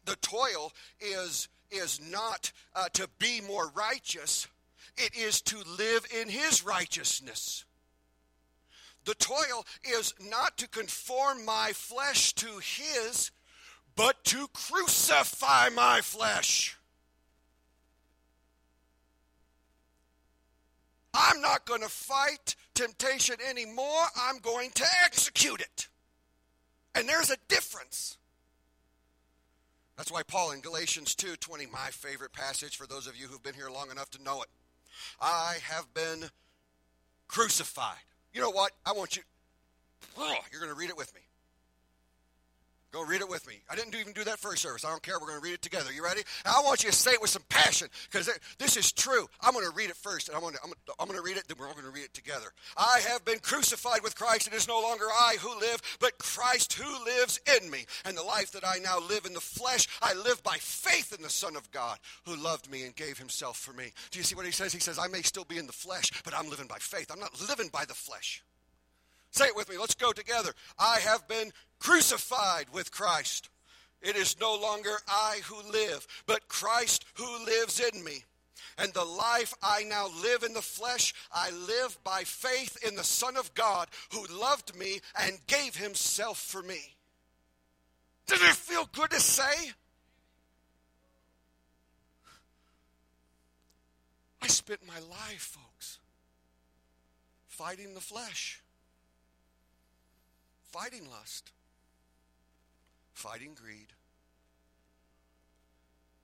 The 0.04 0.16
toil 0.16 0.72
is 1.00 1.48
is 1.70 2.00
not 2.10 2.52
uh, 2.74 2.88
to 2.94 3.08
be 3.18 3.40
more 3.40 3.70
righteous, 3.74 4.48
it 4.96 5.16
is 5.16 5.40
to 5.42 5.56
live 5.78 6.06
in 6.20 6.28
His 6.28 6.64
righteousness. 6.64 7.64
The 9.04 9.14
toil 9.14 9.64
is 9.82 10.12
not 10.30 10.58
to 10.58 10.68
conform 10.68 11.44
my 11.44 11.72
flesh 11.72 12.34
to 12.34 12.58
His, 12.58 13.30
but 13.96 14.22
to 14.24 14.48
crucify 14.52 15.70
my 15.70 16.00
flesh. 16.00 16.76
I'm 21.12 21.40
not 21.40 21.66
going 21.66 21.80
to 21.82 21.88
fight 21.88 22.54
temptation 22.74 23.36
anymore. 23.48 24.04
I'm 24.16 24.38
going 24.38 24.70
to 24.74 24.84
execute 25.04 25.60
it. 25.60 25.88
And 26.94 27.08
there's 27.08 27.30
a 27.30 27.36
difference. 27.48 28.16
That's 30.00 30.10
why 30.10 30.22
Paul 30.22 30.52
in 30.52 30.62
Galatians 30.62 31.14
2:20, 31.14 31.70
my 31.70 31.90
favorite 31.90 32.32
passage 32.32 32.74
for 32.74 32.86
those 32.86 33.06
of 33.06 33.18
you 33.18 33.26
who've 33.26 33.42
been 33.42 33.52
here 33.52 33.68
long 33.68 33.90
enough 33.90 34.08
to 34.12 34.22
know 34.22 34.40
it. 34.40 34.48
I 35.20 35.58
have 35.64 35.92
been 35.92 36.30
crucified. 37.28 37.98
You 38.32 38.40
know 38.40 38.48
what? 38.48 38.72
I 38.86 38.92
want 38.92 39.18
you 39.18 39.24
oh, 40.16 40.38
you're 40.50 40.62
going 40.62 40.72
to 40.72 40.78
read 40.78 40.88
it 40.88 40.96
with 40.96 41.14
me. 41.14 41.20
Go 42.92 43.04
read 43.04 43.20
it 43.20 43.28
with 43.28 43.46
me. 43.46 43.54
I 43.70 43.76
didn't 43.76 43.94
even 43.94 44.12
do 44.12 44.24
that 44.24 44.40
first 44.40 44.62
service. 44.62 44.84
I 44.84 44.90
don't 44.90 45.02
care. 45.02 45.14
We're 45.20 45.28
going 45.28 45.38
to 45.38 45.44
read 45.44 45.54
it 45.54 45.62
together. 45.62 45.92
You 45.92 46.02
ready? 46.02 46.22
And 46.44 46.54
I 46.54 46.60
want 46.62 46.82
you 46.82 46.90
to 46.90 46.96
say 46.96 47.12
it 47.12 47.20
with 47.20 47.30
some 47.30 47.44
passion 47.48 47.88
because 48.10 48.28
this 48.58 48.76
is 48.76 48.90
true. 48.90 49.28
I'm 49.40 49.52
going 49.52 49.64
to 49.64 49.74
read 49.76 49.90
it 49.90 49.96
first, 49.96 50.28
and 50.28 50.36
I'm 50.36 50.42
going, 50.42 50.54
to, 50.54 50.60
I'm, 50.64 50.72
I'm 50.98 51.06
going 51.06 51.18
to 51.18 51.24
read 51.24 51.36
it, 51.36 51.46
then 51.46 51.56
we're 51.58 51.68
all 51.68 51.72
going 51.72 51.84
to 51.84 51.92
read 51.92 52.04
it 52.04 52.14
together. 52.14 52.46
I 52.76 53.00
have 53.08 53.24
been 53.24 53.38
crucified 53.38 54.02
with 54.02 54.16
Christ. 54.16 54.48
It 54.48 54.54
is 54.54 54.66
no 54.66 54.80
longer 54.80 55.04
I 55.04 55.36
who 55.40 55.58
live, 55.60 55.80
but 56.00 56.18
Christ 56.18 56.72
who 56.72 57.04
lives 57.04 57.40
in 57.58 57.70
me. 57.70 57.86
And 58.04 58.16
the 58.16 58.24
life 58.24 58.50
that 58.52 58.66
I 58.66 58.78
now 58.78 58.98
live 59.08 59.24
in 59.24 59.34
the 59.34 59.40
flesh, 59.40 59.86
I 60.02 60.14
live 60.14 60.42
by 60.42 60.56
faith 60.56 61.14
in 61.16 61.22
the 61.22 61.30
Son 61.30 61.54
of 61.54 61.70
God 61.70 61.98
who 62.26 62.34
loved 62.34 62.70
me 62.70 62.82
and 62.84 62.96
gave 62.96 63.18
himself 63.18 63.56
for 63.56 63.72
me. 63.72 63.92
Do 64.10 64.18
you 64.18 64.24
see 64.24 64.34
what 64.34 64.46
he 64.46 64.52
says? 64.52 64.72
He 64.72 64.80
says, 64.80 64.98
I 64.98 65.06
may 65.06 65.22
still 65.22 65.44
be 65.44 65.58
in 65.58 65.68
the 65.68 65.72
flesh, 65.72 66.10
but 66.24 66.34
I'm 66.36 66.50
living 66.50 66.66
by 66.66 66.78
faith. 66.78 67.10
I'm 67.12 67.20
not 67.20 67.40
living 67.48 67.68
by 67.72 67.84
the 67.84 67.94
flesh. 67.94 68.42
Say 69.30 69.46
it 69.46 69.56
with 69.56 69.68
me. 69.68 69.78
Let's 69.78 69.94
go 69.94 70.12
together. 70.12 70.52
I 70.78 70.98
have 71.00 71.26
been 71.28 71.52
crucified 71.78 72.66
with 72.72 72.90
Christ. 72.90 73.48
It 74.02 74.16
is 74.16 74.40
no 74.40 74.56
longer 74.56 74.96
I 75.08 75.40
who 75.44 75.70
live, 75.70 76.06
but 76.26 76.48
Christ 76.48 77.04
who 77.14 77.44
lives 77.44 77.80
in 77.80 78.02
me. 78.02 78.24
And 78.78 78.92
the 78.94 79.04
life 79.04 79.52
I 79.62 79.84
now 79.84 80.08
live 80.22 80.42
in 80.42 80.54
the 80.54 80.62
flesh, 80.62 81.12
I 81.32 81.50
live 81.50 81.98
by 82.02 82.22
faith 82.24 82.78
in 82.86 82.94
the 82.96 83.04
Son 83.04 83.36
of 83.36 83.52
God 83.54 83.88
who 84.12 84.26
loved 84.26 84.74
me 84.74 85.00
and 85.20 85.38
gave 85.46 85.76
himself 85.76 86.38
for 86.38 86.62
me. 86.62 86.80
Does 88.26 88.40
it 88.40 88.54
feel 88.54 88.88
good 88.92 89.10
to 89.10 89.20
say? 89.20 89.72
I 94.42 94.46
spent 94.46 94.80
my 94.86 94.98
life, 94.98 95.58
folks, 95.58 95.98
fighting 97.48 97.92
the 97.92 98.00
flesh, 98.00 98.62
fighting 100.70 101.08
lust, 101.10 101.52
fighting 103.12 103.54
greed, 103.54 103.92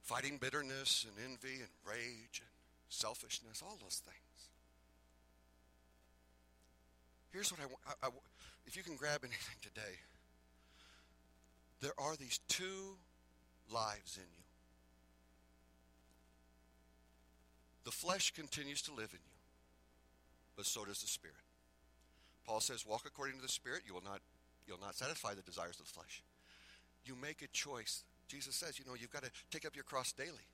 fighting 0.03 0.39
bitterness 0.39 1.05
and 1.09 1.31
envy 1.31 1.57
and 1.57 1.69
rage 1.85 2.41
and 2.41 2.51
selfishness, 2.89 3.63
all 3.63 3.77
those 3.83 4.01
things. 4.05 4.17
Here's 7.33 7.51
what 7.51 7.61
I 7.61 8.09
want. 8.09 8.23
If 8.67 8.77
you 8.77 8.83
can 8.83 8.97
grab 8.97 9.21
anything 9.23 9.57
today, 9.61 9.99
there 11.81 11.93
are 11.99 12.17
these 12.17 12.41
two 12.49 12.97
lives 13.71 14.17
in 14.17 14.23
you. 14.23 14.45
The 17.85 17.91
flesh 17.91 18.33
continues 18.33 18.83
to 18.83 18.93
live 18.93 19.11
in 19.13 19.21
you, 19.25 19.39
but 20.57 20.67
so 20.67 20.85
does 20.85 21.03
the 21.03 21.07
spirit. 21.07 21.37
Paul 22.45 22.61
says, 22.61 22.87
"Walk 22.87 23.07
according 23.07 23.37
to 23.37 23.43
the 23.43 23.49
spirit; 23.49 23.83
you 23.87 23.95
will 23.95 24.03
not, 24.05 24.23
you'll 24.67 24.81
not 24.81 24.95
satisfy 24.95 25.35
the 25.35 25.43
desires 25.43 25.79
of 25.81 25.87
the 25.87 25.93
flesh." 25.93 26.23
you 27.07 27.15
make 27.21 27.43
a 27.43 27.47
choice. 27.49 28.05
Jesus 28.29 28.55
says, 28.55 28.79
you 28.79 28.85
know, 28.87 28.95
you've 28.99 29.13
got 29.13 29.23
to 29.23 29.31
take 29.51 29.65
up 29.65 29.75
your 29.75 29.85
cross 29.85 30.13
daily. 30.13 30.47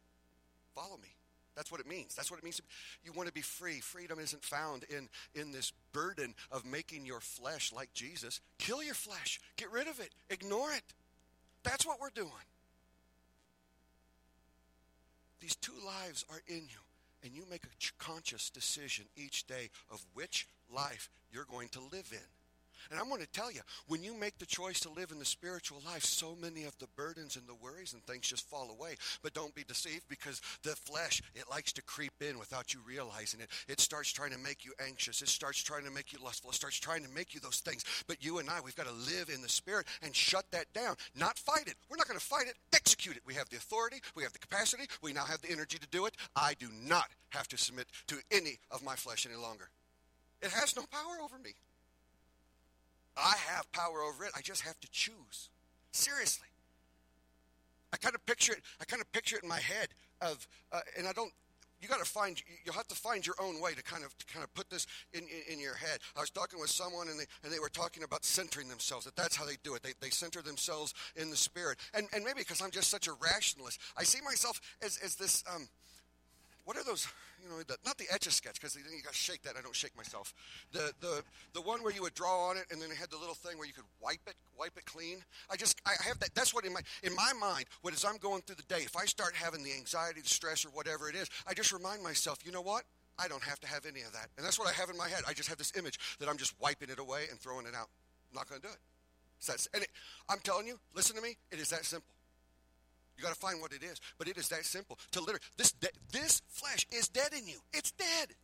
Follow 0.74 0.96
me. 0.98 1.08
That's 1.54 1.70
what 1.70 1.80
it 1.80 1.88
means. 1.88 2.14
That's 2.14 2.30
what 2.30 2.38
it 2.38 2.44
means. 2.44 2.56
To, 2.56 2.62
you 3.04 3.12
want 3.12 3.28
to 3.28 3.32
be 3.32 3.42
free. 3.42 3.80
Freedom 3.80 4.18
isn't 4.18 4.42
found 4.42 4.84
in, 4.84 5.08
in 5.34 5.52
this 5.52 5.72
burden 5.92 6.34
of 6.50 6.64
making 6.64 7.04
your 7.04 7.20
flesh 7.20 7.72
like 7.74 7.92
Jesus. 7.92 8.40
Kill 8.58 8.82
your 8.82 8.94
flesh. 8.94 9.40
Get 9.56 9.70
rid 9.70 9.86
of 9.86 10.00
it. 10.00 10.10
Ignore 10.30 10.72
it. 10.72 10.82
That's 11.62 11.86
what 11.86 12.00
we're 12.00 12.10
doing. 12.10 12.30
These 15.40 15.56
two 15.56 15.74
lives 15.84 16.24
are 16.30 16.40
in 16.46 16.62
you, 16.70 16.78
and 17.22 17.32
you 17.34 17.42
make 17.50 17.64
a 17.64 18.02
conscious 18.02 18.48
decision 18.48 19.04
each 19.16 19.46
day 19.46 19.70
of 19.90 20.02
which 20.14 20.46
life 20.74 21.10
you're 21.32 21.44
going 21.44 21.68
to 21.70 21.80
live 21.80 22.08
in. 22.12 22.41
And 22.90 22.98
I'm 22.98 23.08
going 23.08 23.20
to 23.20 23.26
tell 23.28 23.50
you, 23.50 23.60
when 23.86 24.02
you 24.02 24.18
make 24.18 24.38
the 24.38 24.46
choice 24.46 24.80
to 24.80 24.90
live 24.90 25.10
in 25.10 25.18
the 25.18 25.24
spiritual 25.24 25.80
life, 25.86 26.04
so 26.04 26.36
many 26.40 26.64
of 26.64 26.76
the 26.78 26.88
burdens 26.96 27.36
and 27.36 27.46
the 27.46 27.54
worries 27.54 27.92
and 27.92 28.02
things 28.04 28.28
just 28.28 28.48
fall 28.48 28.70
away. 28.70 28.96
But 29.22 29.34
don't 29.34 29.54
be 29.54 29.64
deceived 29.64 30.08
because 30.08 30.40
the 30.62 30.76
flesh, 30.76 31.22
it 31.34 31.44
likes 31.50 31.72
to 31.74 31.82
creep 31.82 32.12
in 32.20 32.38
without 32.38 32.74
you 32.74 32.80
realizing 32.86 33.40
it. 33.40 33.48
It 33.68 33.80
starts 33.80 34.12
trying 34.12 34.32
to 34.32 34.38
make 34.38 34.64
you 34.64 34.72
anxious. 34.84 35.22
It 35.22 35.28
starts 35.28 35.62
trying 35.62 35.84
to 35.84 35.90
make 35.90 36.12
you 36.12 36.18
lustful. 36.22 36.50
It 36.50 36.56
starts 36.56 36.78
trying 36.78 37.04
to 37.04 37.10
make 37.10 37.34
you 37.34 37.40
those 37.40 37.60
things. 37.60 37.84
But 38.06 38.24
you 38.24 38.38
and 38.38 38.48
I, 38.48 38.60
we've 38.64 38.76
got 38.76 38.86
to 38.86 38.92
live 38.92 39.30
in 39.32 39.42
the 39.42 39.48
spirit 39.48 39.86
and 40.02 40.14
shut 40.14 40.44
that 40.52 40.72
down. 40.72 40.96
Not 41.14 41.38
fight 41.38 41.66
it. 41.66 41.74
We're 41.88 41.96
not 41.96 42.08
going 42.08 42.18
to 42.18 42.24
fight 42.24 42.46
it. 42.46 42.54
Execute 42.74 43.16
it. 43.16 43.22
We 43.26 43.34
have 43.34 43.48
the 43.48 43.56
authority. 43.56 44.00
We 44.14 44.22
have 44.22 44.32
the 44.32 44.38
capacity. 44.38 44.84
We 45.02 45.12
now 45.12 45.24
have 45.24 45.40
the 45.40 45.50
energy 45.50 45.78
to 45.78 45.86
do 45.88 46.06
it. 46.06 46.14
I 46.36 46.54
do 46.58 46.68
not 46.82 47.08
have 47.30 47.48
to 47.48 47.58
submit 47.58 47.86
to 48.08 48.16
any 48.30 48.58
of 48.70 48.84
my 48.84 48.96
flesh 48.96 49.26
any 49.26 49.40
longer. 49.40 49.68
It 50.40 50.50
has 50.50 50.76
no 50.76 50.82
power 50.90 51.22
over 51.22 51.38
me. 51.38 51.52
I 53.16 53.34
have 53.48 53.70
power 53.72 54.02
over 54.02 54.24
it. 54.24 54.32
I 54.36 54.40
just 54.40 54.62
have 54.62 54.78
to 54.80 54.90
choose. 54.90 55.50
Seriously. 55.92 56.48
I 57.92 57.96
kind 57.98 58.14
of 58.14 58.24
picture 58.24 58.54
it. 58.54 58.60
I 58.80 58.84
kind 58.84 59.02
of 59.02 59.12
picture 59.12 59.36
it 59.36 59.42
in 59.42 59.48
my 59.48 59.60
head 59.60 59.88
of, 60.20 60.46
uh, 60.72 60.80
and 60.98 61.06
I 61.06 61.12
don't. 61.12 61.32
You 61.80 61.88
got 61.88 61.98
to 61.98 62.10
find. 62.10 62.40
You'll 62.64 62.74
have 62.74 62.86
to 62.88 62.94
find 62.94 63.26
your 63.26 63.34
own 63.40 63.60
way 63.60 63.74
to 63.74 63.82
kind 63.82 64.04
of 64.04 64.16
to 64.16 64.26
kind 64.26 64.44
of 64.44 64.54
put 64.54 64.70
this 64.70 64.86
in, 65.12 65.22
in, 65.24 65.54
in 65.54 65.60
your 65.60 65.74
head. 65.74 65.98
I 66.16 66.20
was 66.20 66.30
talking 66.30 66.60
with 66.60 66.70
someone, 66.70 67.08
and 67.08 67.18
they 67.18 67.24
and 67.42 67.52
they 67.52 67.58
were 67.58 67.68
talking 67.68 68.04
about 68.04 68.24
centering 68.24 68.68
themselves. 68.68 69.04
That 69.04 69.16
that's 69.16 69.36
how 69.36 69.44
they 69.44 69.56
do 69.64 69.74
it. 69.74 69.82
They, 69.82 69.92
they 70.00 70.10
center 70.10 70.42
themselves 70.42 70.94
in 71.16 71.28
the 71.28 71.36
spirit. 71.36 71.78
And 71.92 72.06
and 72.14 72.24
maybe 72.24 72.38
because 72.38 72.62
I'm 72.62 72.70
just 72.70 72.88
such 72.88 73.08
a 73.08 73.12
rationalist, 73.14 73.80
I 73.96 74.04
see 74.04 74.20
myself 74.24 74.60
as 74.80 74.96
as 75.04 75.16
this. 75.16 75.42
Um, 75.52 75.68
what 76.64 76.76
are 76.76 76.84
those? 76.84 77.08
You 77.42 77.48
know, 77.48 77.58
the, 77.66 77.76
not 77.84 77.98
the 77.98 78.04
etch 78.12 78.26
a 78.26 78.30
sketch 78.30 78.54
because 78.54 78.74
then 78.74 78.84
you 78.96 79.02
got 79.02 79.12
to 79.12 79.18
shake 79.18 79.42
that. 79.42 79.54
I 79.58 79.62
don't 79.62 79.74
shake 79.74 79.96
myself. 79.96 80.32
The 80.72 80.92
the 81.00 81.22
the 81.54 81.60
one 81.60 81.82
where 81.82 81.92
you 81.92 82.02
would 82.02 82.14
draw 82.14 82.48
on 82.48 82.56
it 82.56 82.66
and 82.70 82.80
then 82.80 82.90
it 82.90 82.96
had 82.96 83.10
the 83.10 83.16
little 83.16 83.34
thing 83.34 83.58
where 83.58 83.66
you 83.66 83.72
could 83.74 83.88
wipe 84.00 84.20
it, 84.26 84.34
wipe 84.58 84.76
it 84.76 84.84
clean. 84.84 85.18
I 85.50 85.56
just 85.56 85.80
I 85.84 85.94
have 86.06 86.18
that. 86.20 86.34
That's 86.34 86.54
what 86.54 86.64
in 86.64 86.72
my 86.72 86.80
in 87.02 87.14
my 87.14 87.32
mind. 87.40 87.66
What 87.80 87.94
as 87.94 88.04
I'm 88.04 88.18
going 88.18 88.42
through 88.42 88.56
the 88.56 88.74
day, 88.74 88.82
if 88.82 88.96
I 88.96 89.06
start 89.06 89.34
having 89.34 89.64
the 89.64 89.72
anxiety, 89.72 90.20
the 90.20 90.28
stress, 90.28 90.64
or 90.64 90.68
whatever 90.68 91.08
it 91.08 91.16
is, 91.16 91.28
I 91.46 91.54
just 91.54 91.72
remind 91.72 92.02
myself. 92.02 92.38
You 92.44 92.52
know 92.52 92.62
what? 92.62 92.84
I 93.18 93.28
don't 93.28 93.42
have 93.42 93.60
to 93.60 93.66
have 93.66 93.84
any 93.86 94.02
of 94.02 94.12
that. 94.12 94.28
And 94.36 94.46
that's 94.46 94.58
what 94.58 94.68
I 94.68 94.72
have 94.72 94.88
in 94.88 94.96
my 94.96 95.08
head. 95.08 95.22
I 95.28 95.32
just 95.32 95.48
have 95.48 95.58
this 95.58 95.72
image 95.76 95.98
that 96.18 96.28
I'm 96.28 96.38
just 96.38 96.54
wiping 96.60 96.90
it 96.90 96.98
away 96.98 97.26
and 97.30 97.38
throwing 97.38 97.66
it 97.66 97.74
out. 97.74 97.88
I'm 98.30 98.36
not 98.36 98.48
going 98.48 98.60
to 98.60 98.66
do 98.66 98.72
it. 98.72 98.80
So 99.38 99.54
and 99.74 99.82
it, 99.82 99.90
I'm 100.28 100.38
telling 100.38 100.66
you, 100.66 100.78
listen 100.94 101.16
to 101.16 101.22
me. 101.22 101.36
It 101.50 101.58
is 101.58 101.70
that 101.70 101.84
simple. 101.84 102.11
You 103.16 103.22
got 103.22 103.34
to 103.34 103.40
find 103.40 103.60
what 103.60 103.72
it 103.72 103.82
is. 103.82 104.00
But 104.18 104.28
it 104.28 104.36
is 104.36 104.48
that 104.48 104.64
simple. 104.64 104.98
To 105.12 105.20
literally, 105.20 105.40
this, 105.56 105.72
de- 105.72 105.88
this 106.10 106.42
flesh 106.48 106.86
is 106.90 107.08
dead 107.08 107.32
in 107.32 107.46
you. 107.46 107.58
It's 107.72 107.92
dead. 107.92 108.34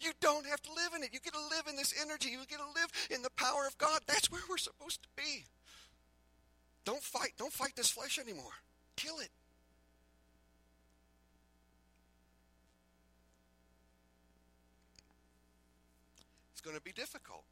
You 0.00 0.12
don't 0.20 0.46
have 0.46 0.62
to 0.62 0.70
live 0.72 0.94
in 0.96 1.02
it. 1.02 1.10
You 1.12 1.20
get 1.20 1.34
to 1.34 1.40
live 1.40 1.66
in 1.68 1.76
this 1.76 1.94
energy. 2.00 2.30
You 2.30 2.38
get 2.48 2.58
to 2.58 2.80
live 2.80 2.90
in 3.10 3.22
the 3.22 3.30
power 3.30 3.66
of 3.66 3.76
God. 3.78 4.00
That's 4.06 4.30
where 4.30 4.40
we're 4.48 4.56
supposed 4.56 5.02
to 5.02 5.08
be. 5.16 5.44
Don't 6.84 7.02
fight. 7.02 7.32
Don't 7.38 7.52
fight 7.52 7.72
this 7.76 7.90
flesh 7.90 8.18
anymore. 8.18 8.52
Kill 8.96 9.18
it. 9.18 9.30
It's 16.52 16.62
going 16.62 16.76
to 16.76 16.82
be 16.82 16.92
difficult. 16.92 17.44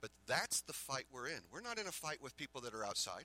But 0.00 0.10
that's 0.26 0.60
the 0.60 0.72
fight 0.72 1.04
we're 1.10 1.28
in. 1.28 1.40
We're 1.50 1.60
not 1.60 1.78
in 1.78 1.86
a 1.86 1.92
fight 1.92 2.22
with 2.22 2.36
people 2.36 2.60
that 2.60 2.74
are 2.74 2.84
outside. 2.84 3.24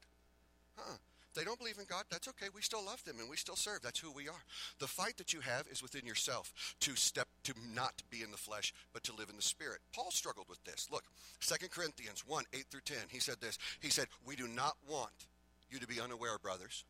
Huh 0.78 0.98
they 1.34 1.44
don't 1.44 1.58
believe 1.58 1.78
in 1.78 1.86
God, 1.86 2.04
that's 2.10 2.28
okay. 2.30 2.48
We 2.54 2.62
still 2.62 2.86
love 2.86 3.04
them 3.04 3.20
and 3.20 3.30
we 3.30 3.38
still 3.38 3.56
serve. 3.56 3.82
That's 3.82 4.00
who 4.00 4.12
we 4.12 4.28
are. 4.28 4.44
The 4.80 4.88
fight 4.88 5.18
that 5.18 5.34
you 5.34 5.40
have 5.42 5.68
is 5.68 5.82
within 5.82 6.06
yourself 6.06 6.54
to 6.82 6.96
step 6.96 7.28
to 7.44 7.54
not 7.74 8.02
be 8.10 8.22
in 8.22 8.32
the 8.32 8.38
flesh, 8.38 8.74
but 8.94 9.04
to 9.04 9.14
live 9.14 9.30
in 9.30 9.36
the 9.36 9.42
spirit. 9.42 9.80
Paul 9.94 10.12
struggled 10.12 10.48
with 10.50 10.64
this. 10.64 10.88
Look, 10.92 11.04
2 11.42 11.68
Corinthians 11.70 12.24
1, 12.28 12.44
8 12.54 12.66
through 12.70 12.82
10. 12.86 12.98
He 13.10 13.20
said 13.20 13.38
this. 13.42 13.58
He 13.80 13.90
said, 13.90 14.08
We 14.26 14.36
do 14.36 14.48
not 14.48 14.76
want 14.90 15.28
you 15.70 15.80
to 15.80 15.88
be 15.88 16.00
unaware, 16.00 16.38
brothers, 16.42 16.86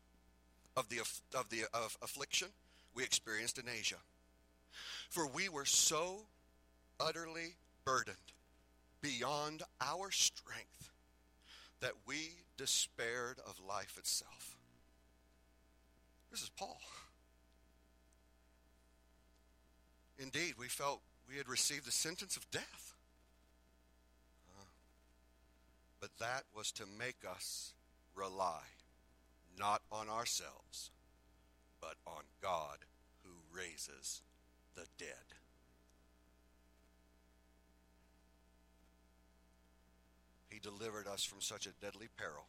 of 0.76 0.88
the 0.88 0.98
of 0.98 1.48
the 1.50 1.64
of 1.72 1.96
affliction 2.02 2.48
we 2.94 3.02
experienced 3.02 3.58
in 3.58 3.64
Asia. 3.68 3.96
For 5.08 5.26
we 5.26 5.48
were 5.48 5.64
so 5.64 6.26
utterly 7.00 7.54
burdened 7.84 8.16
beyond 9.00 9.62
our 9.80 10.10
strength 10.10 10.90
that 11.80 11.92
we 12.06 12.30
despaired 12.56 13.38
of 13.46 13.60
life 13.66 13.96
itself. 13.98 14.56
This 16.30 16.42
is 16.42 16.50
Paul. 16.50 16.80
Indeed, 20.18 20.54
we 20.58 20.68
felt 20.68 21.00
we 21.28 21.36
had 21.36 21.48
received 21.48 21.86
the 21.86 21.92
sentence 21.92 22.36
of 22.36 22.50
death. 22.50 22.94
Uh, 24.56 24.64
but 26.00 26.10
that 26.18 26.44
was 26.56 26.70
to 26.72 26.84
make 26.98 27.18
us 27.28 27.72
rely 28.14 28.62
not 29.58 29.82
on 29.90 30.08
ourselves, 30.08 30.90
but 31.80 31.94
on 32.06 32.22
God 32.42 32.78
who 33.22 33.30
raises 33.56 34.22
the 34.74 34.86
dead. 34.98 35.33
He 40.54 40.60
delivered 40.60 41.08
us 41.08 41.24
from 41.24 41.40
such 41.40 41.66
a 41.66 41.72
deadly 41.82 42.06
peril, 42.16 42.46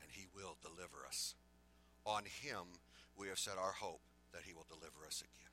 and 0.00 0.10
He 0.10 0.24
will 0.34 0.56
deliver 0.62 1.04
us. 1.06 1.34
On 2.06 2.22
Him 2.24 2.80
we 3.18 3.28
have 3.28 3.38
set 3.38 3.58
our 3.58 3.72
hope 3.72 4.00
that 4.32 4.44
He 4.46 4.54
will 4.54 4.64
deliver 4.66 5.04
us 5.06 5.20
again. 5.20 5.52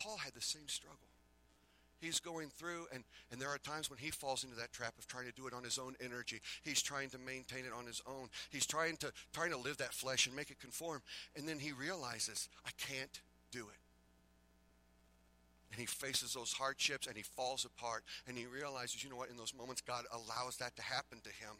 Paul 0.00 0.18
had 0.18 0.34
the 0.34 0.40
same 0.40 0.68
struggle. 0.68 0.98
he's 2.00 2.20
going 2.20 2.48
through, 2.50 2.86
and, 2.92 3.02
and 3.30 3.40
there 3.40 3.48
are 3.48 3.58
times 3.58 3.88
when 3.88 3.98
he 4.00 4.10
falls 4.10 4.42
into 4.42 4.56
that 4.56 4.72
trap 4.72 4.94
of 4.98 5.06
trying 5.06 5.26
to 5.26 5.32
do 5.32 5.46
it 5.46 5.54
on 5.54 5.62
his 5.62 5.78
own 5.78 5.94
energy. 6.00 6.40
He's 6.64 6.82
trying 6.82 7.10
to 7.10 7.18
maintain 7.18 7.64
it 7.64 7.72
on 7.76 7.86
his 7.86 8.02
own. 8.06 8.28
He's 8.50 8.66
trying 8.66 8.96
to 8.98 9.12
trying 9.32 9.50
to 9.50 9.56
live 9.56 9.78
that 9.78 9.94
flesh 9.94 10.26
and 10.26 10.34
make 10.34 10.50
it 10.50 10.58
conform. 10.58 11.02
And 11.36 11.48
then 11.48 11.60
he 11.60 11.70
realizes, 11.72 12.48
I 12.66 12.70
can't 12.78 13.20
do 13.52 13.66
it. 13.68 13.81
And 15.72 15.80
he 15.80 15.86
faces 15.86 16.34
those 16.34 16.52
hardships 16.52 17.06
and 17.06 17.16
he 17.16 17.22
falls 17.22 17.64
apart. 17.64 18.04
And 18.28 18.36
he 18.36 18.44
realizes, 18.44 19.02
you 19.02 19.08
know 19.08 19.16
what, 19.16 19.30
in 19.30 19.38
those 19.38 19.54
moments, 19.54 19.80
God 19.80 20.04
allows 20.12 20.58
that 20.58 20.76
to 20.76 20.82
happen 20.82 21.18
to 21.24 21.30
him 21.30 21.56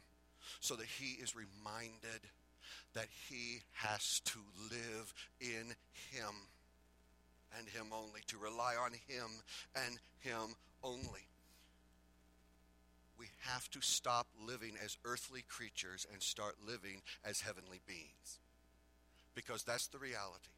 so 0.61 0.77
that 0.77 0.87
he 0.87 1.23
is 1.23 1.35
reminded 1.35 2.21
that 2.95 3.09
he 3.29 3.61
has 3.73 4.21
to 4.27 4.39
live 4.71 5.15
in 5.41 5.75
him 6.11 6.35
and 7.59 7.69
him 7.69 7.87
only, 7.93 8.21
to 8.27 8.39
rely 8.39 8.75
on 8.77 8.93
him 8.93 9.31
and 9.75 9.99
him 10.21 10.57
only. 10.83 11.27
We 13.19 13.27
have 13.41 13.71
to 13.71 13.81
stop 13.81 14.27
living 14.47 14.73
as 14.83 14.97
earthly 15.05 15.43
creatures 15.49 16.07
and 16.13 16.23
start 16.23 16.57
living 16.67 17.03
as 17.25 17.41
heavenly 17.41 17.81
beings. 17.87 18.41
Because 19.35 19.63
that's 19.63 19.87
the 19.87 19.99
reality. 19.99 20.51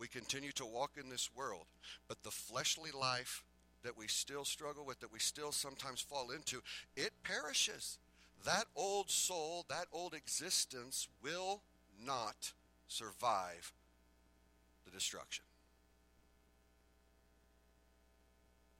We 0.00 0.08
continue 0.08 0.52
to 0.52 0.64
walk 0.64 0.92
in 0.98 1.10
this 1.10 1.28
world, 1.36 1.66
but 2.08 2.22
the 2.22 2.30
fleshly 2.30 2.90
life 2.90 3.44
that 3.82 3.98
we 3.98 4.08
still 4.08 4.46
struggle 4.46 4.86
with, 4.86 4.98
that 5.00 5.12
we 5.12 5.18
still 5.18 5.52
sometimes 5.52 6.00
fall 6.00 6.30
into, 6.30 6.62
it 6.96 7.12
perishes. 7.22 7.98
That 8.46 8.64
old 8.74 9.10
soul, 9.10 9.66
that 9.68 9.86
old 9.92 10.14
existence 10.14 11.06
will 11.22 11.60
not 12.02 12.52
survive 12.88 13.72
the 14.86 14.90
destruction. 14.90 15.44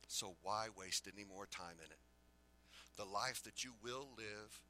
So 0.09 0.37
why 0.43 0.69
waste 0.77 1.07
any 1.15 1.25
more 1.25 1.47
time 1.47 1.77
in 1.79 1.91
it? 1.91 1.99
The 2.97 3.05
life 3.05 3.43
that 3.45 3.63
you 3.63 3.73
will 3.85 4.09
live 4.17 4.63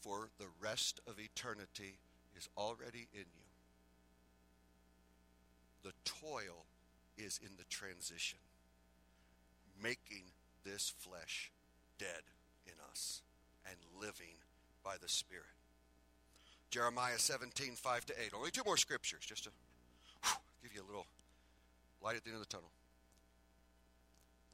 for 0.00 0.30
the 0.38 0.48
rest 0.62 1.00
of 1.06 1.20
eternity 1.20 1.98
is 2.36 2.48
already 2.56 3.08
in 3.12 3.20
you. 3.20 3.47
The 5.88 5.94
toil 6.04 6.66
is 7.16 7.40
in 7.42 7.56
the 7.56 7.64
transition, 7.70 8.38
making 9.82 10.24
this 10.62 10.92
flesh 10.98 11.50
dead 11.98 12.20
in 12.66 12.74
us 12.90 13.22
and 13.66 13.76
living 13.98 14.36
by 14.84 14.96
the 15.00 15.08
Spirit. 15.08 15.46
Jeremiah 16.68 17.18
17, 17.18 17.72
5 17.74 18.04
to 18.04 18.12
8. 18.22 18.32
Only 18.36 18.50
two 18.50 18.64
more 18.66 18.76
scriptures, 18.76 19.24
just 19.24 19.44
to 19.44 19.50
whew, 20.24 20.36
give 20.62 20.74
you 20.74 20.82
a 20.82 20.88
little 20.88 21.06
light 22.02 22.16
at 22.16 22.24
the 22.24 22.32
end 22.32 22.38
of 22.42 22.46
the 22.46 22.54
tunnel. 22.54 22.70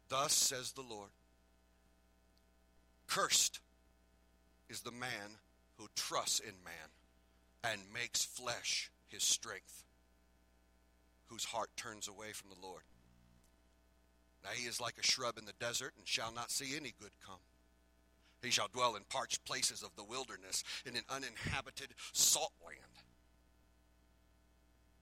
Thus 0.08 0.32
says 0.34 0.70
the 0.70 0.82
Lord 0.82 1.10
Cursed 3.08 3.58
is 4.68 4.82
the 4.82 4.92
man 4.92 5.40
who 5.78 5.88
trusts 5.96 6.38
in 6.38 6.54
man 6.64 6.92
and 7.64 7.80
makes 7.92 8.24
flesh 8.24 8.92
his 9.08 9.24
strength, 9.24 9.82
whose 11.26 11.44
heart 11.44 11.70
turns 11.76 12.08
away 12.08 12.32
from 12.32 12.50
the 12.50 12.66
Lord. 12.66 12.82
Now 14.42 14.50
he 14.54 14.66
is 14.66 14.80
like 14.80 14.98
a 14.98 15.02
shrub 15.02 15.38
in 15.38 15.46
the 15.46 15.52
desert 15.58 15.94
and 15.96 16.06
shall 16.06 16.32
not 16.32 16.50
see 16.50 16.76
any 16.76 16.92
good 17.00 17.12
come. 17.26 17.40
He 18.42 18.50
shall 18.50 18.68
dwell 18.68 18.94
in 18.94 19.02
parched 19.08 19.44
places 19.46 19.82
of 19.82 19.96
the 19.96 20.04
wilderness, 20.04 20.64
in 20.84 20.96
an 20.96 21.04
uninhabited 21.08 21.94
salt 22.12 22.52
land. 22.64 22.78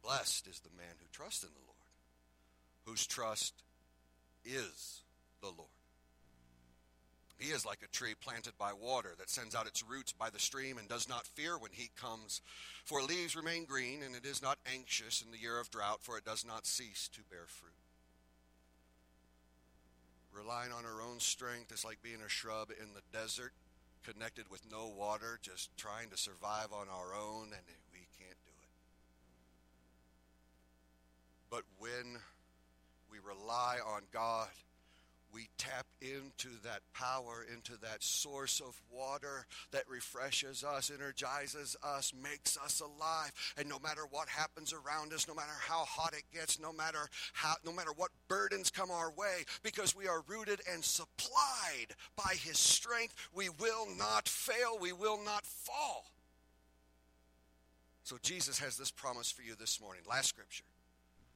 Blessed 0.03 0.47
is 0.47 0.61
the 0.61 0.77
man 0.77 0.95
who 0.99 1.07
trusts 1.11 1.43
in 1.43 1.51
the 1.53 1.67
Lord, 1.67 1.77
whose 2.85 3.07
trust 3.07 3.65
is 4.45 5.03
the 5.41 5.49
Lord. 5.49 5.82
He 7.43 7.51
is 7.51 7.67
like 7.67 7.81
a 7.83 7.89
tree 7.89 8.15
planted 8.15 8.57
by 8.57 8.73
water 8.73 9.17
that 9.19 9.29
sends 9.29 9.57
out 9.57 9.67
its 9.67 9.83
roots 9.83 10.13
by 10.13 10.31
the 10.31 10.39
stream 10.39 10.79
and 10.79 10.87
does 10.87 11.09
not 11.09 11.27
fear 11.27 11.59
when 11.59 11.73
heat 11.73 11.91
comes, 12.01 12.41
for 12.85 13.03
leaves 13.03 13.35
remain 13.35 13.65
green, 13.65 14.05
and 14.05 14.15
it 14.15 14.25
is 14.25 14.41
not 14.41 14.61
anxious 14.73 15.23
in 15.23 15.33
the 15.33 15.39
year 15.39 15.59
of 15.59 15.69
drought, 15.69 15.99
for 16.03 16.17
it 16.17 16.25
does 16.25 16.47
not 16.47 16.67
cease 16.67 17.11
to 17.15 17.21
bear 17.29 17.47
fruit. 17.49 17.73
Relying 20.33 20.71
on 20.71 20.85
our 20.85 21.03
own 21.03 21.19
strength 21.19 21.73
is 21.73 21.85
like 21.85 22.01
being 22.01 22.23
a 22.25 22.29
shrub 22.29 22.71
in 22.71 22.95
the 22.95 23.03
desert, 23.13 23.53
connected 24.05 24.49
with 24.49 24.63
no 24.71 24.87
water, 24.97 25.41
just 25.43 25.77
trying 25.77 26.11
to 26.11 26.17
survive 26.17 26.69
on 26.73 26.87
our 26.89 27.13
own, 27.13 27.47
and 27.47 27.67
we 27.93 28.07
can't 28.21 28.39
do 28.45 28.53
it. 28.63 28.71
But 31.51 31.65
when 31.81 32.21
we 33.11 33.19
rely 33.19 33.79
on 33.85 34.03
God, 34.13 34.49
we 35.33 35.49
tap 35.57 35.87
into 36.01 36.49
that 36.63 36.81
power, 36.95 37.47
into 37.53 37.73
that 37.81 38.03
source 38.03 38.61
of 38.61 38.81
water 38.91 39.47
that 39.71 39.89
refreshes 39.89 40.63
us, 40.63 40.91
energizes 40.93 41.77
us, 41.83 42.13
makes 42.23 42.59
us 42.59 42.81
alive. 42.81 43.33
And 43.57 43.69
no 43.69 43.79
matter 43.79 44.03
what 44.11 44.29
happens 44.29 44.73
around 44.73 45.13
us, 45.13 45.27
no 45.27 45.35
matter 45.35 45.55
how 45.61 45.85
hot 45.85 46.15
it 46.15 46.25
gets, 46.33 46.61
no 46.61 46.73
matter 46.73 47.09
how 47.33 47.55
no 47.65 47.73
matter 47.73 47.93
what 47.97 48.11
burdens 48.29 48.71
come 48.71 48.91
our 48.91 49.11
way, 49.11 49.45
because 49.63 49.97
we 49.97 50.07
are 50.07 50.23
rooted 50.27 50.61
and 50.71 50.85
supplied 50.85 51.95
by 52.17 52.35
his 52.35 52.59
strength, 52.59 53.15
we 53.35 53.49
will 53.49 53.87
not 53.97 54.29
fail, 54.29 54.79
we 54.81 54.93
will 54.93 55.23
not 55.25 55.47
fall. 55.47 56.05
So 58.05 58.17
Jesus 58.23 58.59
has 58.59 58.77
this 58.77 58.91
promise 58.91 59.31
for 59.31 59.43
you 59.43 59.55
this 59.59 59.81
morning. 59.81 60.03
Last 60.09 60.29
scripture. 60.29 60.65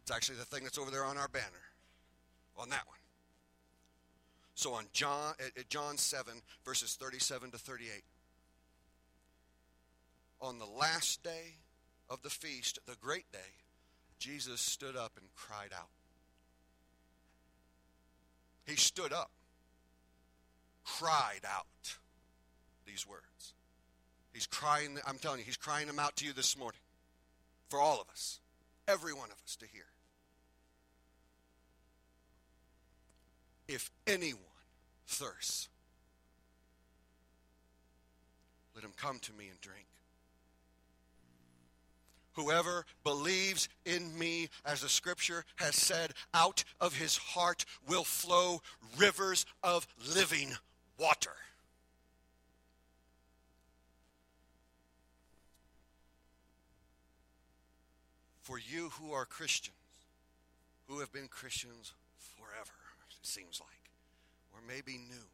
It's 0.03 0.11
actually 0.11 0.39
the 0.39 0.45
thing 0.45 0.65
that's 0.65 0.79
over 0.79 0.91
there 0.91 1.05
on 1.05 1.17
our 1.17 1.29
banner. 1.29 1.45
On 2.59 2.69
that 2.71 2.87
one. 2.87 2.96
So 4.57 4.73
on 4.73 4.87
John, 4.95 5.35
at 5.39 5.69
John 5.69 5.99
7, 5.99 6.33
verses 6.65 6.97
37 6.99 7.51
to 7.51 7.59
38. 7.59 8.03
On 10.41 10.59
the 10.59 10.65
last 10.65 11.23
day 11.23 11.57
of 12.09 12.23
the 12.23 12.31
feast, 12.31 12.79
the 12.87 12.97
great 12.99 13.31
day, 13.31 13.39
Jesus 14.19 14.63
stood 14.63 14.97
up 14.97 15.13
and 15.21 15.29
cried 15.37 15.75
out. 15.77 15.91
He 18.65 18.77
stood 18.77 19.13
up, 19.13 19.31
cried 20.85 21.43
out 21.47 21.99
these 22.87 23.07
words. 23.07 23.53
He's 24.33 24.47
crying, 24.47 24.99
I'm 25.07 25.19
telling 25.19 25.41
you, 25.41 25.45
he's 25.45 25.59
crying 25.59 25.87
them 25.87 25.99
out 25.99 26.17
to 26.17 26.25
you 26.25 26.33
this 26.33 26.57
morning 26.59 26.81
for 27.69 27.79
all 27.79 28.01
of 28.01 28.09
us, 28.09 28.41
every 28.89 29.13
one 29.13 29.29
of 29.31 29.37
us 29.45 29.55
to 29.57 29.67
hear. 29.67 29.85
If 33.69 33.91
anyone 34.07 34.43
thirsts, 35.07 35.69
let 38.75 38.85
him 38.85 38.93
come 38.97 39.19
to 39.21 39.33
me 39.33 39.49
and 39.49 39.61
drink. 39.61 39.87
Whoever 42.35 42.85
believes 43.03 43.69
in 43.87 44.17
me, 44.19 44.51
as 44.65 44.83
the 44.83 44.91
scripture 44.91 45.45
has 45.57 45.75
said, 45.75 46.13
out 46.35 46.65
of 46.81 46.95
his 46.95 47.17
heart 47.17 47.65
will 47.89 48.05
flow 48.05 48.61
rivers 48.99 49.47
of 49.63 49.87
living 50.15 50.53
water. 50.99 51.31
For 58.43 58.59
you 58.59 58.91
who 58.91 59.13
are 59.13 59.25
Christians, 59.25 59.75
who 60.87 61.01
have 61.01 61.13
been 61.13 61.29
Christians 61.29 61.95
seems 63.27 63.61
like 63.61 63.91
or 64.55 64.61
maybe 64.67 64.99
new. 64.99 65.27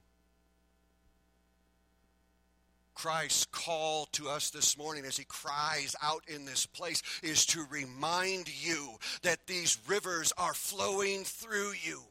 Christ's 2.95 3.47
call 3.47 4.07
to 4.13 4.29
us 4.29 4.51
this 4.51 4.77
morning 4.79 5.05
as 5.05 5.17
he 5.17 5.25
cries 5.25 5.97
out 6.03 6.23
in 6.29 6.45
this 6.45 6.67
place 6.67 7.03
is 7.23 7.47
to 7.47 7.65
remind 7.71 8.49
you 8.63 8.91
that 9.23 9.47
these 9.47 9.79
rivers 9.87 10.33
are 10.37 10.55
flowing 10.55 11.25
through 11.25 11.73
you. 11.83 12.03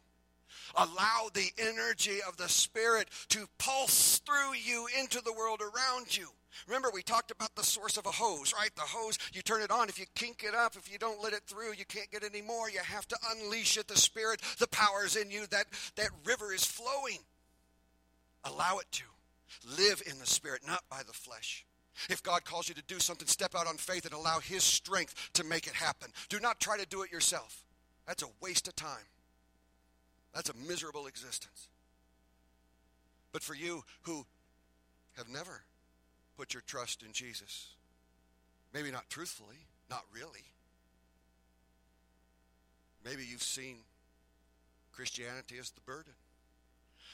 Allow 0.76 1.30
the 1.34 1.50
energy 1.58 2.20
of 2.28 2.38
the 2.38 2.50
Spirit 2.50 3.10
to 3.30 3.48
pulse 3.58 4.20
through 4.20 4.56
you 4.56 4.88
into 5.00 5.22
the 5.22 5.34
world 5.34 5.62
around 5.62 6.16
you. 6.16 6.28
Remember, 6.68 6.90
we 6.94 7.02
talked 7.02 7.32
about 7.32 7.56
the 7.56 7.64
source 7.64 7.98
of 7.98 8.06
a 8.06 8.12
hose, 8.12 8.54
right? 8.54 8.74
The 8.76 8.82
hose, 8.82 9.18
you 9.34 9.42
turn 9.42 9.62
it 9.62 9.72
on. 9.72 9.90
If 9.90 10.00
you 10.00 10.06
kink 10.16 10.44
it 10.44 10.54
up, 10.54 10.76
if 10.76 10.92
you 10.92 10.98
don't 10.98 11.22
let 11.24 11.34
it 11.34 11.44
through, 11.48 11.74
you 11.78 11.86
can't 11.86 12.12
get 12.12 12.24
any 12.24 12.42
more. 12.42 12.70
You 12.70 12.80
have 12.80 13.08
to 13.08 13.18
unleash 13.32 13.78
it. 13.78 13.88
The 13.88 13.98
Spirit, 13.98 14.42
the 14.60 14.68
power 14.68 15.06
is 15.06 15.16
in 15.16 15.32
you. 15.32 15.48
That, 15.48 15.66
that 15.96 16.10
river 16.26 16.54
is 16.54 16.66
flowing. 16.66 17.20
Allow 18.44 18.80
it 18.80 18.92
to. 18.94 19.04
Live 19.78 20.02
in 20.06 20.20
the 20.20 20.26
Spirit, 20.26 20.62
not 20.66 20.84
by 20.90 21.02
the 21.06 21.14
flesh. 21.14 21.66
If 22.10 22.24
God 22.24 22.46
calls 22.46 22.70
you 22.70 22.76
to 22.76 22.84
do 22.84 23.00
something, 23.00 23.28
step 23.28 23.54
out 23.56 23.68
on 23.68 23.78
faith 23.78 24.06
and 24.06 24.14
allow 24.14 24.40
His 24.40 24.64
strength 24.64 25.32
to 25.34 25.44
make 25.44 25.68
it 25.68 25.74
happen. 25.74 26.12
Do 26.30 26.40
not 26.40 26.60
try 26.60 26.78
to 26.78 26.86
do 26.86 27.04
it 27.04 27.12
yourself. 27.12 27.64
That's 28.08 28.24
a 28.24 28.28
waste 28.42 28.68
of 28.68 28.76
time. 28.76 29.11
That's 30.34 30.50
a 30.50 30.54
miserable 30.68 31.08
existence. 31.08 31.68
But 33.32 33.44
for 33.44 33.56
you 33.56 33.84
who 34.04 34.26
have 35.18 35.30
never 35.30 35.64
put 36.38 36.54
your 36.54 36.64
trust 36.66 37.04
in 37.04 37.12
Jesus. 37.12 37.68
Maybe 38.74 38.92
not 38.92 39.10
truthfully, 39.10 39.68
not 39.90 40.04
really. 40.14 40.46
Maybe 43.04 43.24
you've 43.30 43.44
seen 43.44 43.78
Christianity 44.92 45.58
as 45.60 45.72
the 45.72 45.82
burden. 45.82 46.14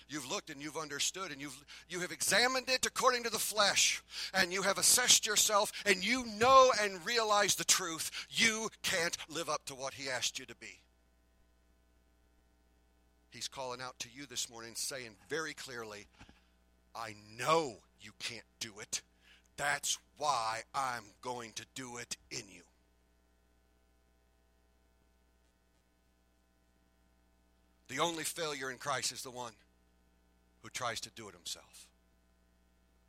You've 0.09 0.29
looked 0.29 0.49
and 0.49 0.61
you've 0.61 0.77
understood 0.77 1.31
and 1.31 1.41
you've 1.41 1.61
you 1.89 1.99
have 1.99 2.13
examined 2.13 2.69
it 2.69 2.85
according 2.85 3.23
to 3.23 3.29
the 3.29 3.37
flesh 3.37 4.01
and 4.33 4.53
you 4.53 4.61
have 4.61 4.77
assessed 4.77 5.27
yourself 5.27 5.73
and 5.85 6.05
you 6.05 6.25
know 6.37 6.71
and 6.81 7.05
realize 7.05 7.55
the 7.55 7.65
truth. 7.65 8.09
You 8.29 8.69
can't 8.83 9.17
live 9.27 9.49
up 9.49 9.65
to 9.65 9.75
what 9.75 9.95
he 9.95 10.09
asked 10.09 10.39
you 10.39 10.45
to 10.45 10.55
be. 10.55 10.79
He's 13.29 13.47
calling 13.47 13.81
out 13.81 13.99
to 13.99 14.09
you 14.13 14.25
this 14.25 14.49
morning 14.49 14.73
saying 14.75 15.11
very 15.29 15.53
clearly, 15.53 16.07
I 16.95 17.15
know 17.37 17.77
you 18.01 18.11
can't 18.19 18.45
do 18.59 18.73
it. 18.81 19.01
That's 19.57 19.97
why 20.17 20.61
I'm 20.73 21.03
going 21.21 21.51
to 21.53 21.65
do 21.75 21.97
it 21.97 22.17
in 22.31 22.43
you. 22.49 22.61
The 27.87 27.99
only 27.99 28.23
failure 28.23 28.69
in 28.69 28.77
Christ 28.77 29.11
is 29.11 29.23
the 29.23 29.31
one 29.31 29.53
who 30.61 30.69
tries 30.69 30.99
to 31.01 31.09
do 31.11 31.29
it 31.29 31.35
himself. 31.35 31.87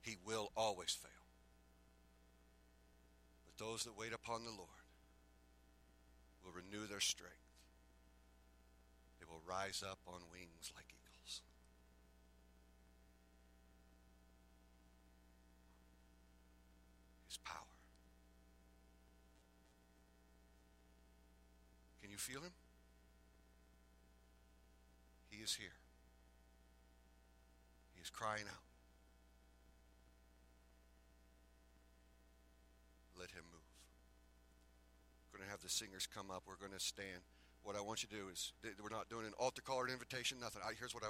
He 0.01 0.17
will 0.25 0.53
always 0.57 0.93
fail. 0.93 1.11
But 3.47 3.65
those 3.65 3.85
that 3.85 3.99
wait 3.99 4.13
upon 4.13 4.45
the 4.45 4.51
Lord 4.51 4.69
will 6.45 6.53
renew 6.53 6.87
their 6.87 7.01
strength. 7.01 7.48
Will 9.29 9.43
rise 9.47 9.85
up 9.89 9.99
on 10.07 10.21
wings 10.33 10.73
like 10.75 10.87
eagles. 10.89 11.43
His 17.29 17.39
power. 17.39 17.55
Can 22.01 22.11
you 22.11 22.17
feel 22.17 22.41
him? 22.41 22.53
He 25.29 25.43
is 25.43 25.55
here. 25.55 25.77
He 27.95 28.01
is 28.01 28.11
crying 28.11 28.45
out. 28.49 28.63
Let 33.19 33.31
him 33.31 33.45
move. 33.53 33.61
We're 35.31 35.39
going 35.39 35.49
to 35.49 35.51
have 35.51 35.61
the 35.61 35.69
singers 35.69 36.07
come 36.07 36.31
up. 36.31 36.45
We're 36.47 36.57
going 36.57 36.77
to 36.77 36.85
stand. 36.85 37.23
What 37.63 37.77
I 37.77 37.81
want 37.81 38.03
you 38.03 38.09
to 38.09 38.15
do 38.15 38.29
is, 38.33 38.53
we're 38.83 38.89
not 38.89 39.09
doing 39.09 39.27
an 39.27 39.33
altar 39.39 39.63
call 39.63 39.77
or 39.77 39.87
an 39.87 39.93
invitation, 39.93 40.39
nothing. 40.41 40.63
I, 40.65 40.73
here's 40.79 40.95
what 40.95 41.05
I 41.05 41.09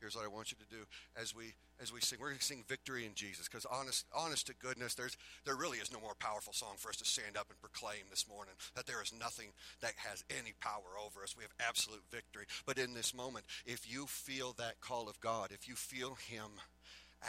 here's 0.00 0.14
what 0.14 0.24
I 0.24 0.28
want 0.28 0.52
you 0.52 0.58
to 0.58 0.74
do 0.74 0.84
as 1.20 1.34
we 1.34 1.54
as 1.80 1.92
we 1.92 2.00
sing. 2.00 2.18
We're 2.20 2.28
going 2.28 2.38
to 2.38 2.44
sing 2.44 2.64
victory 2.68 3.06
in 3.06 3.14
Jesus 3.14 3.48
because 3.48 3.66
honest 3.66 4.06
honest 4.14 4.46
to 4.46 4.54
goodness, 4.54 4.94
there's 4.94 5.16
there 5.44 5.56
really 5.56 5.78
is 5.78 5.92
no 5.92 6.00
more 6.00 6.14
powerful 6.18 6.52
song 6.52 6.74
for 6.76 6.88
us 6.88 6.96
to 6.96 7.04
stand 7.04 7.36
up 7.36 7.46
and 7.50 7.60
proclaim 7.60 8.06
this 8.10 8.28
morning 8.28 8.54
that 8.74 8.86
there 8.86 9.02
is 9.02 9.12
nothing 9.12 9.48
that 9.80 9.92
has 9.96 10.24
any 10.30 10.54
power 10.60 10.98
over 11.04 11.22
us. 11.22 11.36
We 11.36 11.44
have 11.44 11.54
absolute 11.60 12.02
victory. 12.10 12.46
But 12.66 12.78
in 12.78 12.94
this 12.94 13.14
moment, 13.14 13.46
if 13.66 13.90
you 13.90 14.06
feel 14.06 14.54
that 14.58 14.80
call 14.80 15.08
of 15.08 15.20
God, 15.20 15.50
if 15.52 15.68
you 15.68 15.74
feel 15.74 16.16
Him 16.28 16.60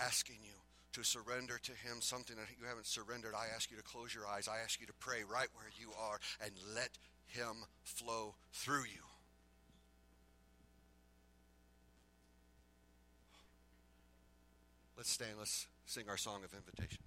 asking 0.05 0.37
you 0.43 0.53
to 0.93 1.03
surrender 1.03 1.59
to 1.61 1.71
Him 1.71 2.01
something 2.01 2.35
that 2.35 2.47
you 2.59 2.67
haven't 2.67 2.87
surrendered, 2.87 3.33
I 3.35 3.53
ask 3.55 3.71
you 3.71 3.77
to 3.77 3.83
close 3.83 4.13
your 4.13 4.27
eyes. 4.27 4.47
I 4.47 4.63
ask 4.63 4.79
you 4.79 4.87
to 4.87 4.93
pray 4.99 5.21
right 5.29 5.47
where 5.53 5.69
you 5.77 5.89
are 5.99 6.19
and 6.43 6.51
let 6.75 6.89
Him 7.29 7.65
flow 7.83 8.35
through 8.51 8.83
you. 8.83 9.03
Let's 14.97 15.11
stand. 15.11 15.37
Let's 15.37 15.67
sing 15.85 16.03
our 16.09 16.17
song 16.17 16.41
of 16.43 16.53
invitation. 16.53 16.97